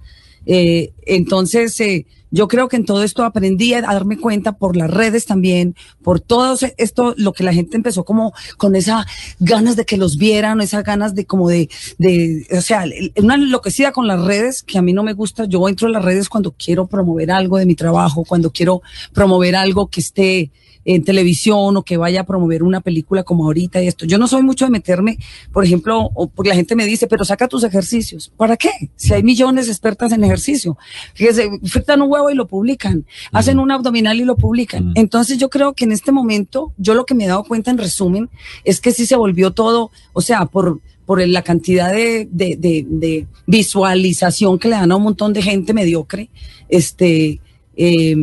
Eh, 0.48 0.92
entonces, 1.06 1.80
eh, 1.80 2.06
yo 2.30 2.48
creo 2.48 2.68
que 2.68 2.76
en 2.76 2.84
todo 2.84 3.02
esto 3.02 3.24
aprendí 3.24 3.74
a 3.74 3.82
darme 3.82 4.18
cuenta 4.18 4.52
por 4.52 4.76
las 4.76 4.90
redes 4.90 5.26
también, 5.26 5.74
por 6.02 6.20
todo 6.20 6.56
esto, 6.76 7.14
lo 7.16 7.32
que 7.32 7.44
la 7.44 7.52
gente 7.52 7.76
empezó 7.76 8.04
como 8.04 8.32
con 8.56 8.76
esa 8.76 9.06
ganas 9.38 9.76
de 9.76 9.84
que 9.84 9.96
los 9.96 10.16
vieran, 10.16 10.60
esas 10.60 10.84
ganas 10.84 11.14
de 11.14 11.26
como 11.26 11.48
de, 11.48 11.68
de, 11.98 12.46
o 12.50 12.60
sea, 12.60 12.84
una 13.16 13.34
enloquecida 13.34 13.92
con 13.92 14.06
las 14.06 14.22
redes 14.22 14.62
que 14.62 14.78
a 14.78 14.82
mí 14.82 14.92
no 14.92 15.02
me 15.02 15.12
gusta. 15.12 15.44
Yo 15.44 15.68
entro 15.68 15.88
a 15.88 15.90
las 15.90 16.04
redes 16.04 16.28
cuando 16.28 16.52
quiero 16.52 16.86
promover 16.86 17.30
algo 17.30 17.58
de 17.58 17.66
mi 17.66 17.74
trabajo, 17.74 18.24
cuando 18.24 18.50
quiero 18.50 18.82
promover 19.12 19.56
algo 19.56 19.88
que 19.88 20.00
esté, 20.00 20.50
en 20.86 21.04
televisión 21.04 21.76
o 21.76 21.82
que 21.82 21.96
vaya 21.96 22.20
a 22.22 22.24
promover 22.24 22.62
una 22.62 22.80
película 22.80 23.24
como 23.24 23.44
ahorita 23.44 23.82
y 23.82 23.88
esto. 23.88 24.06
Yo 24.06 24.18
no 24.18 24.28
soy 24.28 24.42
mucho 24.42 24.64
de 24.64 24.70
meterme, 24.70 25.18
por 25.52 25.64
ejemplo, 25.64 26.10
o 26.14 26.28
porque 26.28 26.50
la 26.50 26.54
gente 26.54 26.76
me 26.76 26.86
dice, 26.86 27.08
pero 27.08 27.24
saca 27.24 27.48
tus 27.48 27.64
ejercicios. 27.64 28.32
¿Para 28.36 28.56
qué? 28.56 28.70
Si 28.94 29.12
hay 29.12 29.24
millones 29.24 29.66
de 29.66 29.72
expertas 29.72 30.12
en 30.12 30.22
ejercicio. 30.22 30.78
Fíjese, 31.14 31.50
fritan 31.64 32.02
un 32.02 32.12
huevo 32.12 32.30
y 32.30 32.34
lo 32.34 32.46
publican, 32.46 33.04
hacen 33.32 33.58
un 33.58 33.72
abdominal 33.72 34.18
y 34.20 34.24
lo 34.24 34.36
publican. 34.36 34.92
Entonces 34.94 35.38
yo 35.38 35.50
creo 35.50 35.74
que 35.74 35.84
en 35.84 35.92
este 35.92 36.12
momento, 36.12 36.72
yo 36.78 36.94
lo 36.94 37.04
que 37.04 37.16
me 37.16 37.24
he 37.24 37.28
dado 37.28 37.42
cuenta 37.42 37.72
en 37.72 37.78
resumen 37.78 38.30
es 38.64 38.80
que 38.80 38.92
sí 38.92 39.06
se 39.06 39.16
volvió 39.16 39.50
todo, 39.50 39.90
o 40.12 40.22
sea, 40.22 40.46
por 40.46 40.80
por 41.04 41.24
la 41.24 41.42
cantidad 41.42 41.92
de, 41.92 42.28
de, 42.32 42.56
de, 42.58 42.84
de 42.88 43.26
visualización 43.46 44.58
que 44.58 44.68
le 44.68 44.74
dan 44.74 44.90
a 44.90 44.96
un 44.96 45.04
montón 45.04 45.32
de 45.32 45.40
gente 45.40 45.72
mediocre, 45.72 46.30
este, 46.68 47.40
eh, 47.76 48.16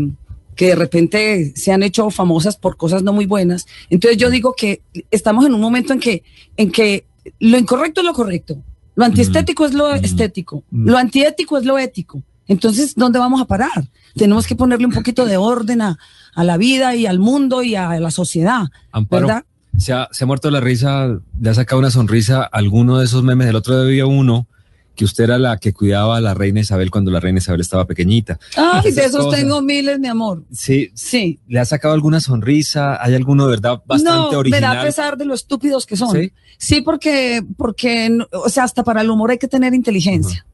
que 0.55 0.67
de 0.67 0.75
repente 0.75 1.53
se 1.55 1.71
han 1.71 1.83
hecho 1.83 2.09
famosas 2.09 2.57
por 2.57 2.77
cosas 2.77 3.03
no 3.03 3.13
muy 3.13 3.25
buenas. 3.25 3.65
Entonces 3.89 4.17
yo 4.17 4.29
digo 4.29 4.53
que 4.55 4.81
estamos 5.11 5.45
en 5.45 5.53
un 5.53 5.61
momento 5.61 5.93
en 5.93 5.99
que, 5.99 6.23
en 6.57 6.71
que 6.71 7.05
lo 7.39 7.57
incorrecto 7.57 8.01
es 8.01 8.07
lo 8.07 8.13
correcto, 8.13 8.61
lo 8.95 9.05
antiestético 9.05 9.65
es 9.65 9.73
lo 9.73 9.93
estético, 9.93 10.63
lo 10.71 10.97
antiético 10.97 11.57
es 11.57 11.65
lo 11.65 11.77
ético. 11.77 12.21
Entonces, 12.47 12.93
¿dónde 12.95 13.19
vamos 13.19 13.41
a 13.41 13.45
parar? 13.45 13.89
Tenemos 14.15 14.45
que 14.45 14.55
ponerle 14.55 14.85
un 14.85 14.91
poquito 14.91 15.25
de 15.25 15.37
orden 15.37 15.81
a, 15.81 15.97
la 16.35 16.57
vida 16.57 16.95
y 16.95 17.05
al 17.05 17.19
mundo 17.19 17.63
y 17.63 17.75
a 17.75 17.99
la 17.99 18.11
sociedad. 18.11 18.63
¿verdad? 19.09 19.45
Se 19.77 19.93
ha, 19.93 20.09
se 20.11 20.23
ha 20.23 20.27
muerto 20.27 20.51
la 20.51 20.59
risa, 20.59 21.19
le 21.39 21.49
ha 21.49 21.53
sacado 21.53 21.79
una 21.79 21.89
sonrisa 21.89 22.43
alguno 22.43 22.99
de 22.99 23.05
esos 23.05 23.23
memes. 23.23 23.47
El 23.47 23.55
otro 23.55 23.75
día 23.75 23.85
había 23.85 24.05
uno 24.05 24.47
que 24.95 25.05
usted 25.05 25.25
era 25.25 25.37
la 25.37 25.57
que 25.57 25.73
cuidaba 25.73 26.17
a 26.17 26.21
la 26.21 26.33
reina 26.33 26.59
Isabel 26.59 26.91
cuando 26.91 27.11
la 27.11 27.19
reina 27.19 27.39
Isabel 27.39 27.61
estaba 27.61 27.85
pequeñita. 27.85 28.39
Ay, 28.55 28.91
de 28.91 29.05
esos 29.05 29.29
tengo 29.29 29.61
miles, 29.61 29.99
mi 29.99 30.07
amor. 30.07 30.43
Sí. 30.51 30.91
Sí. 30.93 31.39
¿Le 31.47 31.59
ha 31.59 31.65
sacado 31.65 31.93
alguna 31.93 32.19
sonrisa? 32.19 33.03
¿Hay 33.03 33.15
alguno 33.15 33.45
de 33.45 33.51
verdad 33.51 33.81
bastante 33.85 34.35
original? 34.35 34.61
No, 34.61 34.67
me 34.69 34.75
da 34.75 34.81
a 34.81 34.85
pesar 34.85 35.17
de 35.17 35.25
lo 35.25 35.33
estúpidos 35.33 35.85
que 35.85 35.97
son. 35.97 36.31
Sí, 36.57 36.81
porque, 36.81 37.43
porque, 37.57 38.17
o 38.31 38.49
sea, 38.49 38.63
hasta 38.63 38.83
para 38.83 39.01
el 39.01 39.09
humor 39.09 39.31
hay 39.31 39.37
que 39.37 39.47
tener 39.47 39.73
inteligencia. 39.73 40.45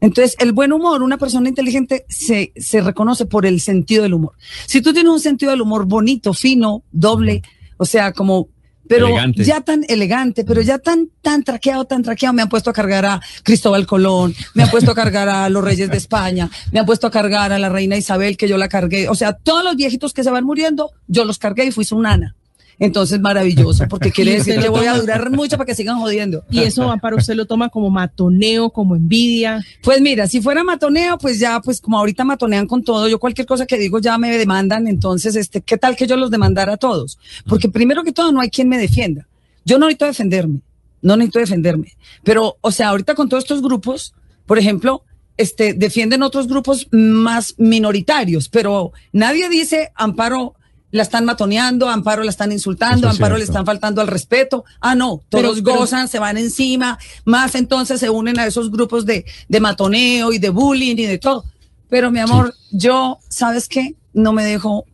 Entonces, 0.00 0.36
el 0.38 0.52
buen 0.52 0.72
humor, 0.72 1.02
una 1.02 1.18
persona 1.18 1.48
inteligente 1.48 2.06
se, 2.08 2.52
se 2.56 2.80
reconoce 2.80 3.26
por 3.26 3.46
el 3.46 3.60
sentido 3.60 4.04
del 4.04 4.14
humor. 4.14 4.32
Si 4.66 4.80
tú 4.80 4.92
tienes 4.92 5.10
un 5.10 5.20
sentido 5.20 5.50
del 5.50 5.60
humor 5.60 5.86
bonito, 5.86 6.32
fino, 6.32 6.84
doble, 6.92 7.42
o 7.78 7.84
sea, 7.84 8.12
como 8.12 8.48
pero 8.88 9.08
ya 9.34 9.60
tan 9.60 9.84
elegante, 9.88 10.44
pero 10.44 10.62
ya 10.62 10.78
tan, 10.78 11.10
tan 11.22 11.44
traqueado, 11.44 11.84
tan 11.84 12.02
traqueado, 12.02 12.34
me 12.34 12.42
han 12.42 12.48
puesto 12.48 12.70
a 12.70 12.72
cargar 12.72 13.04
a 13.06 13.20
Cristóbal 13.42 13.86
Colón, 13.86 14.34
me 14.54 14.62
han 14.62 14.70
puesto 14.70 14.90
a 14.90 14.94
cargar 14.94 15.28
a 15.28 15.48
los 15.48 15.62
reyes 15.62 15.90
de 15.90 15.96
España, 15.96 16.50
me 16.72 16.80
han 16.80 16.86
puesto 16.86 17.06
a 17.06 17.10
cargar 17.10 17.52
a 17.52 17.58
la 17.58 17.68
reina 17.68 17.96
Isabel, 17.96 18.36
que 18.36 18.48
yo 18.48 18.56
la 18.56 18.68
cargué, 18.68 19.08
o 19.08 19.14
sea, 19.14 19.34
todos 19.34 19.62
los 19.62 19.76
viejitos 19.76 20.12
que 20.12 20.24
se 20.24 20.30
van 20.30 20.44
muriendo, 20.44 20.90
yo 21.06 21.24
los 21.24 21.38
cargué 21.38 21.66
y 21.66 21.70
fui 21.70 21.84
su 21.84 22.00
nana. 22.00 22.34
Entonces, 22.80 23.20
maravilloso, 23.20 23.86
porque 23.88 24.12
quiere 24.12 24.34
decir 24.34 24.60
que 24.60 24.68
voy 24.68 24.86
a 24.86 24.96
durar 24.96 25.30
mucho 25.30 25.56
para 25.56 25.66
que 25.66 25.74
sigan 25.74 25.98
jodiendo. 25.98 26.44
Y 26.50 26.60
eso, 26.60 26.94
para 27.02 27.16
usted 27.16 27.34
lo 27.34 27.46
toma 27.46 27.68
como 27.68 27.90
matoneo, 27.90 28.70
como 28.70 28.94
envidia. 28.94 29.64
Pues 29.82 30.00
mira, 30.00 30.28
si 30.28 30.40
fuera 30.40 30.62
matoneo, 30.62 31.18
pues 31.18 31.40
ya, 31.40 31.60
pues 31.60 31.80
como 31.80 31.98
ahorita 31.98 32.24
matonean 32.24 32.66
con 32.66 32.84
todo, 32.84 33.08
yo 33.08 33.18
cualquier 33.18 33.46
cosa 33.46 33.66
que 33.66 33.78
digo 33.78 33.98
ya 33.98 34.16
me 34.18 34.36
demandan, 34.36 34.86
entonces, 34.86 35.34
este, 35.34 35.60
¿qué 35.60 35.76
tal 35.76 35.96
que 35.96 36.06
yo 36.06 36.16
los 36.16 36.30
demandara 36.30 36.74
a 36.74 36.76
todos? 36.76 37.18
Porque 37.46 37.68
primero 37.68 38.04
que 38.04 38.12
todo, 38.12 38.30
no 38.32 38.40
hay 38.40 38.50
quien 38.50 38.68
me 38.68 38.78
defienda. 38.78 39.26
Yo 39.64 39.78
no 39.78 39.86
necesito 39.86 40.06
defenderme, 40.06 40.60
no 41.02 41.16
necesito 41.16 41.40
defenderme. 41.40 41.96
Pero, 42.22 42.56
o 42.60 42.70
sea, 42.70 42.90
ahorita 42.90 43.14
con 43.14 43.28
todos 43.28 43.44
estos 43.44 43.60
grupos, 43.60 44.14
por 44.46 44.58
ejemplo, 44.58 45.02
este, 45.36 45.74
defienden 45.74 46.22
otros 46.22 46.48
grupos 46.48 46.88
más 46.90 47.54
minoritarios, 47.58 48.48
pero 48.48 48.92
nadie 49.12 49.48
dice, 49.48 49.92
Amparo, 49.94 50.54
la 50.90 51.02
están 51.02 51.24
matoneando, 51.24 51.88
Amparo 51.88 52.22
la 52.22 52.30
están 52.30 52.52
insultando, 52.52 53.08
Amparo 53.08 53.36
le 53.36 53.44
están 53.44 53.66
faltando 53.66 54.00
al 54.00 54.08
respeto. 54.08 54.64
Ah, 54.80 54.94
no, 54.94 55.22
todos 55.28 55.62
gozan, 55.62 56.08
se 56.08 56.18
van 56.18 56.38
encima, 56.38 56.98
más 57.24 57.54
entonces 57.54 58.00
se 58.00 58.10
unen 58.10 58.38
a 58.38 58.46
esos 58.46 58.70
grupos 58.70 59.04
de, 59.04 59.24
de 59.48 59.60
matoneo 59.60 60.32
y 60.32 60.38
de 60.38 60.50
bullying 60.50 60.96
y 60.96 61.06
de 61.06 61.18
todo. 61.18 61.44
Pero 61.88 62.10
mi 62.10 62.20
amor, 62.20 62.54
yo, 62.70 63.18
¿sabes 63.28 63.68
qué? 63.68 63.94
No 64.12 64.32
me 64.32 64.44
dejo, 64.44 64.84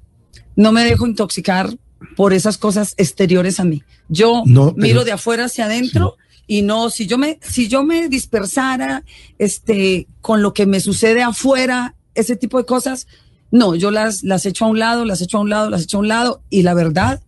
no 0.56 0.72
me 0.72 0.84
dejo 0.84 1.06
intoxicar 1.06 1.76
por 2.16 2.32
esas 2.32 2.58
cosas 2.58 2.94
exteriores 2.96 3.60
a 3.60 3.64
mí. 3.64 3.82
Yo 4.08 4.42
miro 4.76 5.04
de 5.04 5.12
afuera 5.12 5.46
hacia 5.46 5.64
adentro 5.64 6.16
y 6.46 6.62
no, 6.62 6.90
si 6.90 7.06
yo 7.06 7.18
me, 7.18 7.38
si 7.42 7.68
yo 7.68 7.84
me 7.84 8.08
dispersara, 8.08 9.04
este, 9.38 10.06
con 10.20 10.42
lo 10.42 10.52
que 10.52 10.66
me 10.66 10.80
sucede 10.80 11.22
afuera, 11.22 11.94
ese 12.14 12.36
tipo 12.36 12.58
de 12.58 12.66
cosas, 12.66 13.06
no, 13.54 13.76
yo 13.76 13.92
las, 13.92 14.24
las 14.24 14.46
echo 14.46 14.64
a 14.64 14.68
un 14.68 14.80
lado, 14.80 15.04
las 15.04 15.22
echo 15.22 15.38
a 15.38 15.40
un 15.40 15.48
lado, 15.48 15.70
las 15.70 15.84
echo 15.84 15.98
a 15.98 16.00
un 16.00 16.08
lado 16.08 16.42
y 16.50 16.62
la 16.62 16.74
verdad, 16.74 17.22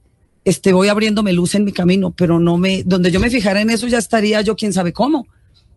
este, 0.44 0.72
voy 0.72 0.88
abriéndome 0.88 1.32
luz 1.32 1.54
en 1.54 1.64
mi 1.64 1.70
camino, 1.70 2.10
pero 2.10 2.40
no 2.40 2.58
me, 2.58 2.82
donde 2.82 3.12
yo 3.12 3.20
me 3.20 3.30
fijara 3.30 3.60
en 3.60 3.70
eso 3.70 3.86
ya 3.86 3.98
estaría 3.98 4.40
yo 4.40 4.56
quién 4.56 4.72
sabe 4.72 4.92
cómo, 4.92 5.28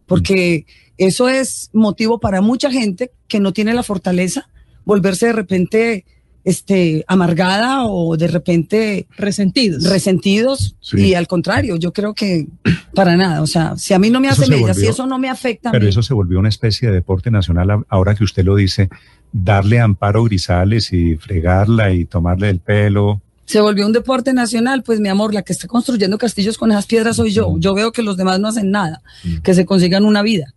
porque 0.08 0.66
eso 0.98 1.30
es 1.30 1.70
motivo 1.72 2.20
para 2.20 2.42
mucha 2.42 2.72
gente 2.72 3.12
que 3.28 3.40
no 3.40 3.54
tiene 3.54 3.76
la 3.76 3.84
fortaleza 3.84 4.50
volverse 4.86 5.28
de 5.28 5.34
repente 5.34 6.06
este, 6.50 7.06
amargada 7.08 7.86
o 7.86 8.18
de 8.18 8.28
repente 8.28 9.08
resentidos. 9.18 9.84
Resentidos 9.84 10.76
y 10.94 11.14
al 11.14 11.28
contrario, 11.28 11.76
yo 11.76 11.94
creo 11.94 12.14
que 12.14 12.48
para 12.96 13.16
nada, 13.16 13.42
o 13.42 13.48
sea, 13.48 13.78
si 13.78 13.94
a 13.94 14.00
mí 14.00 14.10
no 14.10 14.20
me 14.20 14.30
hace 14.30 14.48
media, 14.48 14.74
si 14.74 14.88
eso 14.88 15.06
no 15.06 15.20
me 15.20 15.30
afecta. 15.30 15.72
Pero 15.72 15.88
eso 15.88 16.02
se 16.02 16.14
volvió 16.14 16.40
una 16.40 16.50
especie 16.50 16.90
de 16.90 16.96
deporte 16.96 17.30
nacional 17.30 17.86
ahora 17.88 18.16
que 18.16 18.24
usted 18.24 18.44
lo 18.44 18.56
dice, 18.56 18.90
darle 19.32 19.80
amparo 19.80 20.24
Grisales 20.24 20.92
y 20.92 21.16
fregarla 21.16 21.92
y 21.94 22.06
tomarle 22.06 22.50
el 22.50 22.60
pelo. 22.60 23.22
Se 23.46 23.62
volvió 23.62 23.86
un 23.86 23.94
deporte 23.94 24.34
nacional, 24.34 24.84
pues 24.84 25.00
mi 25.00 25.10
amor, 25.10 25.34
la 25.34 25.44
que 25.44 25.54
está 25.54 25.68
construyendo 25.68 26.18
castillos 26.18 26.58
con 26.58 26.72
esas 26.72 26.86
piedras 26.86 27.16
soy 27.16 27.32
yo. 27.32 27.56
Yo 27.58 27.74
veo 27.74 27.92
que 27.92 28.02
los 28.02 28.18
demás 28.18 28.40
no 28.40 28.48
hacen 28.48 28.72
nada, 28.72 29.02
que 29.44 29.54
se 29.54 29.66
consigan 29.66 30.06
una 30.06 30.22
vida. 30.24 30.54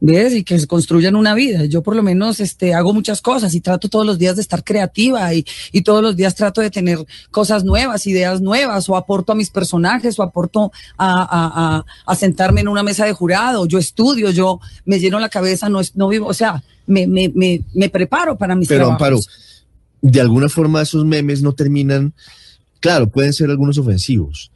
¿Ves? 0.00 0.34
Y 0.34 0.44
que 0.44 0.58
se 0.58 0.66
construyan 0.66 1.16
una 1.16 1.34
vida. 1.34 1.64
Yo 1.64 1.82
por 1.82 1.96
lo 1.96 2.02
menos 2.02 2.40
este, 2.40 2.74
hago 2.74 2.92
muchas 2.92 3.20
cosas 3.20 3.54
y 3.54 3.60
trato 3.60 3.88
todos 3.88 4.06
los 4.06 4.18
días 4.18 4.36
de 4.36 4.42
estar 4.42 4.62
creativa 4.62 5.32
y, 5.34 5.44
y 5.72 5.82
todos 5.82 6.02
los 6.02 6.16
días 6.16 6.34
trato 6.34 6.60
de 6.60 6.70
tener 6.70 6.98
cosas 7.30 7.64
nuevas, 7.64 8.06
ideas 8.06 8.40
nuevas, 8.40 8.88
o 8.88 8.96
aporto 8.96 9.32
a 9.32 9.34
mis 9.34 9.50
personajes, 9.50 10.18
o 10.18 10.22
aporto 10.22 10.72
a, 10.96 11.22
a, 11.22 11.76
a, 11.76 11.84
a 12.06 12.14
sentarme 12.14 12.60
en 12.60 12.68
una 12.68 12.82
mesa 12.82 13.04
de 13.04 13.12
jurado. 13.12 13.66
Yo 13.66 13.78
estudio, 13.78 14.30
yo 14.30 14.60
me 14.84 14.98
lleno 14.98 15.18
la 15.18 15.28
cabeza, 15.28 15.68
no, 15.68 15.80
no 15.94 16.08
vivo, 16.08 16.26
o 16.26 16.34
sea, 16.34 16.62
me, 16.86 17.06
me, 17.06 17.30
me, 17.34 17.60
me 17.74 17.88
preparo 17.88 18.36
para 18.36 18.54
mis 18.54 18.68
Pero, 18.68 18.90
Amparo, 18.90 19.18
de 20.02 20.20
alguna 20.20 20.48
forma 20.48 20.82
esos 20.82 21.04
memes 21.04 21.42
no 21.42 21.52
terminan, 21.52 22.12
claro, 22.80 23.08
pueden 23.08 23.32
ser 23.32 23.50
algunos 23.50 23.78
ofensivos, 23.78 24.50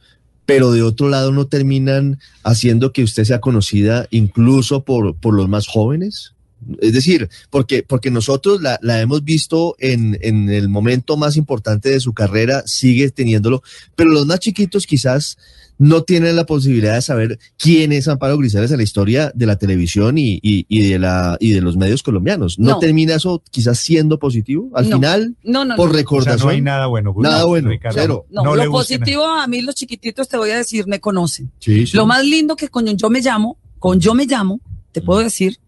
pero 0.49 0.71
de 0.71 0.81
otro 0.81 1.09
lado 1.09 1.31
no 1.31 1.45
terminan 1.45 2.17
haciendo 2.43 2.91
que 2.91 3.03
usted 3.03 3.23
sea 3.23 3.39
conocida 3.39 4.07
incluso 4.09 4.83
por, 4.83 5.15
por 5.15 5.35
los 5.35 5.47
más 5.47 5.67
jóvenes. 5.67 6.33
Es 6.81 6.93
decir, 6.93 7.29
porque, 7.49 7.83
porque 7.83 8.11
nosotros 8.11 8.61
la, 8.61 8.79
la 8.81 9.01
hemos 9.01 9.23
visto 9.23 9.75
en, 9.79 10.17
en, 10.21 10.49
el 10.49 10.69
momento 10.69 11.17
más 11.17 11.37
importante 11.37 11.89
de 11.89 11.99
su 11.99 12.13
carrera, 12.13 12.63
sigue 12.65 13.09
teniéndolo, 13.11 13.63
pero 13.95 14.09
los 14.09 14.25
más 14.25 14.39
chiquitos 14.39 14.85
quizás 14.85 15.37
no 15.79 16.03
tienen 16.03 16.35
la 16.35 16.45
posibilidad 16.45 16.95
de 16.95 17.01
saber 17.01 17.39
quién 17.57 17.93
es 17.93 18.07
Amparo 18.09 18.37
Grisales 18.37 18.69
en 18.71 18.77
la 18.77 18.83
historia 18.83 19.31
de 19.33 19.45
la 19.45 19.55
televisión 19.55 20.17
y, 20.17 20.33
y, 20.43 20.65
y 20.67 20.89
de, 20.89 20.99
la, 20.99 21.37
y 21.39 21.51
de 21.53 21.61
los 21.61 21.77
medios 21.77 22.03
colombianos. 22.03 22.59
¿No, 22.59 22.79
termina 22.79 23.15
eso 23.15 23.41
quizás 23.49 23.79
siendo 23.79 24.19
positivo 24.19 24.69
al 24.75 24.85
final? 24.85 25.35
No, 25.41 25.63
no, 25.63 25.77
por 25.77 25.93
recordación. 25.93 26.47
no 26.47 26.49
hay 26.49 26.61
nada 26.61 26.87
bueno. 26.87 27.15
Nada 27.17 27.45
bueno, 27.45 27.71
cero. 27.91 28.25
No, 28.29 28.55
lo 28.55 28.71
positivo 28.71 29.25
a 29.25 29.47
mí 29.47 29.61
los 29.61 29.73
chiquititos 29.73 30.27
te 30.27 30.37
voy 30.37 30.51
a 30.51 30.57
decir, 30.57 30.85
me 30.85 30.99
conocen. 30.99 31.49
Lo 31.93 32.05
más 32.05 32.25
lindo 32.25 32.57
que 32.57 32.67
con 32.67 32.85
yo 32.85 33.09
me 33.09 33.21
llamo, 33.21 33.57
con 33.79 34.01
yo 34.01 34.13
me 34.13 34.25
llamo, 34.25 34.59
te 34.91 35.01
puedo 35.01 35.21
decir, 35.21 35.59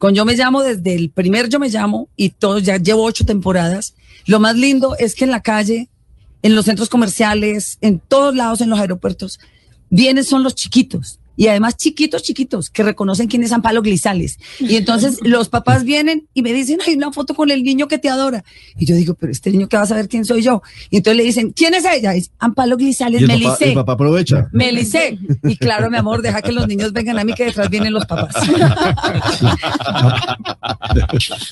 con 0.00 0.14
Yo 0.14 0.24
Me 0.24 0.34
Llamo, 0.34 0.62
desde 0.62 0.94
el 0.94 1.10
primer 1.10 1.50
Yo 1.50 1.58
Me 1.58 1.68
Llamo, 1.68 2.08
y 2.16 2.30
todo, 2.30 2.58
ya 2.58 2.78
llevo 2.78 3.04
ocho 3.04 3.26
temporadas. 3.26 3.94
Lo 4.24 4.40
más 4.40 4.56
lindo 4.56 4.96
es 4.98 5.14
que 5.14 5.24
en 5.24 5.30
la 5.30 5.42
calle, 5.42 5.90
en 6.40 6.54
los 6.54 6.64
centros 6.64 6.88
comerciales, 6.88 7.76
en 7.82 7.98
todos 7.98 8.34
lados, 8.34 8.62
en 8.62 8.70
los 8.70 8.80
aeropuertos, 8.80 9.38
vienen 9.90 10.24
son 10.24 10.42
los 10.42 10.54
chiquitos. 10.54 11.18
Y 11.40 11.48
además 11.48 11.74
chiquitos, 11.78 12.22
chiquitos, 12.22 12.68
que 12.68 12.82
reconocen 12.82 13.26
quién 13.26 13.42
es 13.42 13.50
Amparo 13.52 13.80
Glisales. 13.80 14.38
Y 14.58 14.76
entonces 14.76 15.16
los 15.22 15.48
papás 15.48 15.84
vienen 15.84 16.28
y 16.34 16.42
me 16.42 16.52
dicen, 16.52 16.80
hay 16.86 16.92
una 16.96 17.10
foto 17.12 17.32
con 17.34 17.50
el 17.50 17.62
niño 17.62 17.88
que 17.88 17.96
te 17.98 18.10
adora. 18.10 18.44
Y 18.78 18.84
yo 18.84 18.94
digo, 18.94 19.14
pero 19.14 19.32
este 19.32 19.50
niño 19.50 19.66
que 19.66 19.78
va 19.78 19.84
a 19.84 19.86
saber 19.86 20.06
quién 20.06 20.26
soy 20.26 20.42
yo. 20.42 20.60
Y 20.90 20.98
entonces 20.98 21.16
le 21.16 21.24
dicen, 21.24 21.52
¿quién 21.52 21.72
es 21.72 21.86
ella? 21.86 22.14
Es 22.14 22.30
Amparo 22.38 22.76
Glisales, 22.76 23.22
Y 23.22 23.24
el 23.24 23.30
papá, 23.30 23.38
Melicé. 23.42 23.68
el 23.70 23.74
papá 23.74 23.92
aprovecha. 23.94 24.48
Melicé. 24.52 25.18
Y 25.44 25.56
claro, 25.56 25.90
mi 25.90 25.96
amor, 25.96 26.20
deja 26.20 26.42
que 26.42 26.52
los 26.52 26.68
niños 26.68 26.92
vengan 26.92 27.18
a 27.18 27.24
mí, 27.24 27.32
que 27.32 27.46
detrás 27.46 27.70
vienen 27.70 27.94
los 27.94 28.04
papás. 28.04 28.34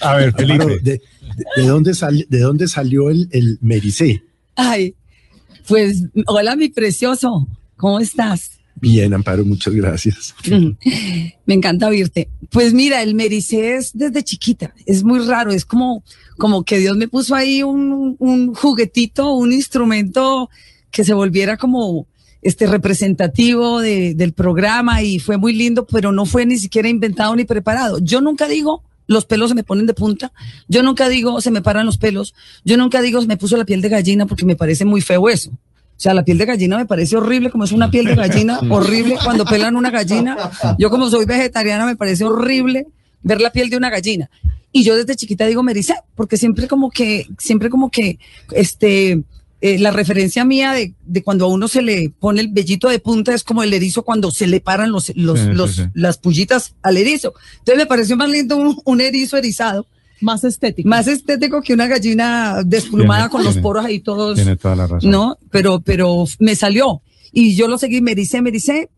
A 0.03 0.17
ver, 0.17 0.33
Felipe. 0.35 0.67
¿de, 0.67 0.79
de- 0.81 1.01
de 1.57 1.67
dónde, 1.67 1.95
sal- 1.95 2.27
de 2.29 2.39
dónde 2.41 2.69
salió 2.69 3.11
el, 3.11 3.29
el 3.33 3.59
Mericé? 3.61 4.23
Ay, 4.57 4.95
pues, 5.67 6.03
hola, 6.27 6.57
mi 6.57 6.69
precioso. 6.69 7.47
¿Cómo 7.77 8.01
estás? 8.01 8.51
Bien, 8.81 9.13
Amparo, 9.15 9.45
muchas 9.45 9.75
gracias. 9.75 10.35
Me 11.47 11.55
encanta 11.55 11.89
oírte. 11.89 12.29
Pues 12.51 12.73
mira, 12.75 13.03
el 13.03 13.15
Mericé 13.15 13.77
es 13.77 13.91
desde 13.95 14.23
chiquita, 14.23 14.75
es 14.87 15.03
muy 15.05 15.21
raro, 15.21 15.51
es 15.53 15.65
como, 15.65 16.03
como 16.37 16.65
que 16.65 16.79
Dios 16.79 16.97
me 16.97 17.09
puso 17.09 17.35
ahí 17.35 17.63
un, 17.63 18.17
un 18.19 18.55
juguetito, 18.55 19.33
un 19.33 19.53
instrumento 19.53 20.49
que 20.91 21.05
se 21.05 21.15
volviera 21.15 21.57
como 21.57 22.07
este 22.41 22.67
representativo 22.67 23.81
de- 23.81 24.15
del 24.15 24.33
programa 24.33 25.03
y 25.03 25.19
fue 25.19 25.37
muy 25.37 25.53
lindo, 25.53 25.87
pero 25.87 26.13
no 26.13 26.25
fue 26.25 26.47
ni 26.47 26.57
siquiera 26.59 26.89
inventado 26.89 27.35
ni 27.35 27.45
preparado. 27.45 27.99
Yo 28.01 28.21
nunca 28.21 28.47
digo 28.49 28.83
los 29.07 29.25
pelos 29.25 29.49
se 29.49 29.55
me 29.55 29.65
ponen 29.65 29.87
de 29.87 29.95
punta, 29.95 30.33
yo 30.69 30.83
nunca 30.83 31.09
digo 31.09 31.41
se 31.41 31.51
me 31.51 31.63
paran 31.63 31.87
los 31.87 31.97
pelos, 31.97 32.35
yo 32.65 32.77
nunca 32.77 33.01
digo 33.01 33.21
se 33.23 33.27
me 33.27 33.39
puso 33.39 33.57
la 33.57 33.65
piel 33.65 33.81
de 33.81 33.89
gallina 33.89 34.27
porque 34.27 34.45
me 34.45 34.55
parece 34.55 34.85
muy 34.85 35.01
feo 35.01 35.29
eso. 35.31 35.51
O 35.99 36.01
sea, 36.01 36.15
la 36.15 36.25
piel 36.25 36.39
de 36.39 36.45
gallina 36.47 36.77
me 36.79 36.87
parece 36.87 37.17
horrible, 37.17 37.51
como 37.51 37.65
es 37.65 37.73
una 37.73 37.91
piel 37.91 38.07
de 38.07 38.15
gallina, 38.15 38.61
horrible 38.71 39.17
cuando 39.25 39.45
pelan 39.45 39.75
una 39.75 39.91
gallina. 39.91 40.37
Yo 40.79 40.91
como 40.91 41.11
soy 41.11 41.25
vegetariana 41.27 41.85
me 41.87 41.97
parece 41.97 42.25
horrible 42.25 42.87
ver 43.23 43.41
la 43.41 43.51
piel 43.51 43.69
de 43.69 43.77
una 43.77 43.91
gallina. 43.91 44.31
Y 44.71 44.85
yo 44.85 44.95
desde 44.97 45.17
chiquita 45.17 45.45
digo 45.47 45.63
Mericé, 45.65 45.95
porque 46.15 46.37
siempre 46.37 46.69
como 46.69 46.91
que, 46.91 47.27
siempre 47.39 47.69
como 47.69 47.91
que, 47.91 48.19
este, 48.53 49.23
eh, 49.61 49.79
la 49.81 49.91
referencia 49.91 50.45
mía 50.45 50.73
de, 50.73 50.95
de 51.05 51.23
cuando 51.25 51.47
a 51.47 51.49
uno 51.49 51.67
se 51.67 51.83
le 51.83 52.11
pone 52.11 52.43
el 52.43 52.49
vellito 52.49 52.89
de 52.89 53.01
punta 53.01 53.35
es 53.35 53.43
como 53.43 53.65
el 53.65 53.73
erizo 53.75 54.05
cuando 54.05 54.31
se 54.31 54.47
le 54.47 54.61
paran 54.61 54.93
los, 54.93 55.11
los, 55.17 55.41
Sí, 55.41 55.47
sí, 55.47 55.53
los- 55.53 55.75
sí. 55.77 55.83
las 55.95 56.19
pullitas 56.19 56.75
al 56.83 56.97
erizo. 56.97 57.35
Entonces 57.59 57.77
me 57.83 57.87
pareció 57.87 58.17
más 58.17 58.29
lindo 58.31 58.57
un, 58.57 58.81
un 58.85 59.01
erizo 59.01 59.37
erizado, 59.37 59.87
Más 60.21 60.45
estético. 60.45 60.89
más 60.89 61.07
estético 61.07 61.63
que 61.63 61.75
una 61.75 61.87
gallina 61.87 62.63
desplumada 62.65 63.29
Tiene- 63.29 63.31
con 63.33 63.45
los 63.45 63.59
poros 63.59 63.85
ahí 63.85 64.01
todos. 64.01 64.35
Tiene 64.37 64.57
toda 64.57 64.75
la 64.77 64.87
razón. 64.87 65.11
No, 65.11 65.39
pero, 65.51 65.81
pero 65.81 66.25
me 66.39 66.55
salió. 66.57 67.03
Y 67.33 67.55
yo 67.55 67.69
lo 67.69 67.79
seguí, 67.79 68.01
me 68.01 68.15
dice, 68.15 68.41
me 68.43 68.51
dice, 68.51 68.89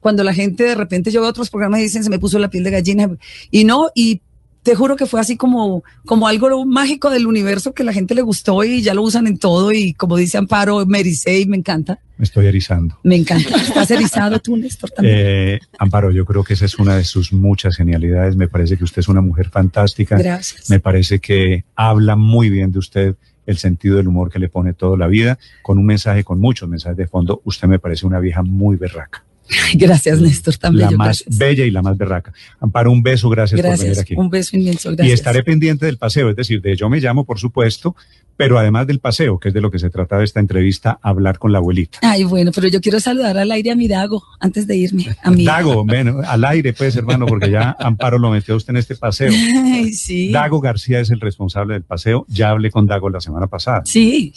cuando 0.00 0.22
la 0.24 0.34
gente 0.34 0.64
de 0.64 0.74
repente 0.74 1.10
yo 1.10 1.20
veo 1.20 1.30
otros 1.30 1.50
programas 1.50 1.80
y 1.80 1.84
dicen, 1.84 2.04
se 2.04 2.10
me 2.10 2.18
puso 2.18 2.38
la 2.38 2.50
piel 2.50 2.64
de 2.64 2.70
gallina. 2.70 3.10
Y 3.50 3.64
no, 3.64 3.88
y 3.94 4.20
te 4.66 4.74
juro 4.74 4.96
que 4.96 5.06
fue 5.06 5.20
así 5.20 5.36
como, 5.36 5.84
como 6.04 6.26
algo 6.26 6.66
mágico 6.66 7.08
del 7.08 7.28
universo 7.28 7.72
que 7.72 7.84
la 7.84 7.92
gente 7.92 8.16
le 8.16 8.22
gustó 8.22 8.64
y 8.64 8.82
ya 8.82 8.94
lo 8.94 9.02
usan 9.02 9.28
en 9.28 9.38
todo. 9.38 9.70
Y 9.70 9.94
como 9.94 10.16
dice 10.16 10.38
Amparo, 10.38 10.84
me 10.86 10.98
ericé 10.98 11.38
y 11.38 11.46
me 11.46 11.56
encanta. 11.56 12.00
Me 12.18 12.24
estoy 12.24 12.46
erizando. 12.46 12.98
Me 13.04 13.14
encanta. 13.14 13.54
¿Estás 13.54 13.92
erizado 13.92 14.40
tú, 14.40 14.56
Néstor, 14.56 14.90
también? 14.90 15.16
Eh, 15.16 15.60
Amparo, 15.78 16.10
yo 16.10 16.24
creo 16.24 16.42
que 16.42 16.54
esa 16.54 16.64
es 16.64 16.80
una 16.80 16.96
de 16.96 17.04
sus 17.04 17.32
muchas 17.32 17.76
genialidades. 17.76 18.34
Me 18.34 18.48
parece 18.48 18.76
que 18.76 18.82
usted 18.82 18.98
es 18.98 19.08
una 19.08 19.20
mujer 19.20 19.50
fantástica. 19.50 20.18
Gracias. 20.18 20.68
Me 20.68 20.80
parece 20.80 21.20
que 21.20 21.64
habla 21.76 22.16
muy 22.16 22.50
bien 22.50 22.72
de 22.72 22.80
usted, 22.80 23.14
el 23.46 23.58
sentido 23.58 23.98
del 23.98 24.08
humor 24.08 24.32
que 24.32 24.40
le 24.40 24.48
pone 24.48 24.72
toda 24.72 24.96
la 24.96 25.06
vida, 25.06 25.38
con 25.62 25.78
un 25.78 25.86
mensaje, 25.86 26.24
con 26.24 26.40
muchos 26.40 26.68
mensajes 26.68 26.96
de 26.96 27.06
fondo. 27.06 27.40
Usted 27.44 27.68
me 27.68 27.78
parece 27.78 28.04
una 28.04 28.18
vieja 28.18 28.42
muy 28.42 28.74
berraca. 28.74 29.25
Gracias, 29.74 30.20
Néstor, 30.20 30.54
La 30.54 30.58
también. 30.58 30.96
más 30.96 31.24
bella 31.26 31.64
y 31.64 31.70
la 31.70 31.82
más 31.82 31.96
berraca. 31.96 32.32
Amparo, 32.60 32.90
un 32.90 33.02
beso, 33.02 33.28
gracias, 33.28 33.60
por 33.60 33.78
venir 33.78 33.98
aquí. 33.98 34.14
Un 34.16 34.30
beso 34.30 34.56
inmenso. 34.56 34.92
Y 34.92 34.96
Gracias. 34.96 35.20
estaré 35.20 35.42
pendiente 35.42 35.86
del 35.86 35.98
paseo, 35.98 36.30
es 36.30 36.36
decir, 36.36 36.60
de 36.60 36.76
yo 36.76 36.88
me 36.88 37.00
llamo, 37.00 37.24
por 37.24 37.38
supuesto, 37.38 37.94
pero 38.36 38.58
además 38.58 38.86
del 38.86 38.98
paseo, 38.98 39.38
que 39.38 39.48
es 39.48 39.54
de 39.54 39.60
lo 39.60 39.70
que 39.70 39.78
se 39.78 39.88
trata 39.88 40.18
de 40.18 40.24
esta 40.24 40.40
entrevista, 40.40 40.98
hablar 41.02 41.38
con 41.38 41.52
la 41.52 41.58
abuelita. 41.58 41.98
Ay, 42.02 42.24
bueno, 42.24 42.50
pero 42.54 42.68
yo 42.68 42.80
quiero 42.80 43.00
saludar 43.00 43.38
al 43.38 43.50
aire 43.50 43.70
a 43.70 43.76
mi 43.76 43.88
Dago 43.88 44.22
antes 44.40 44.66
de 44.66 44.76
irme. 44.76 45.16
A 45.22 45.30
mi 45.30 45.44
Dago, 45.44 45.84
ven, 45.84 46.08
al 46.24 46.44
aire, 46.44 46.72
pues, 46.72 46.96
hermano, 46.96 47.26
porque 47.26 47.50
ya 47.50 47.74
Amparo 47.78 48.18
lo 48.18 48.30
metió 48.30 48.56
usted 48.56 48.70
en 48.70 48.76
este 48.76 48.96
paseo. 48.96 49.30
Ay, 49.64 49.92
sí. 49.92 50.30
Dago 50.32 50.60
García 50.60 51.00
es 51.00 51.10
el 51.10 51.20
responsable 51.20 51.74
del 51.74 51.84
paseo. 51.84 52.26
Ya 52.28 52.50
hablé 52.50 52.70
con 52.70 52.86
Dago 52.86 53.08
la 53.08 53.20
semana 53.20 53.46
pasada. 53.46 53.82
Sí. 53.84 54.32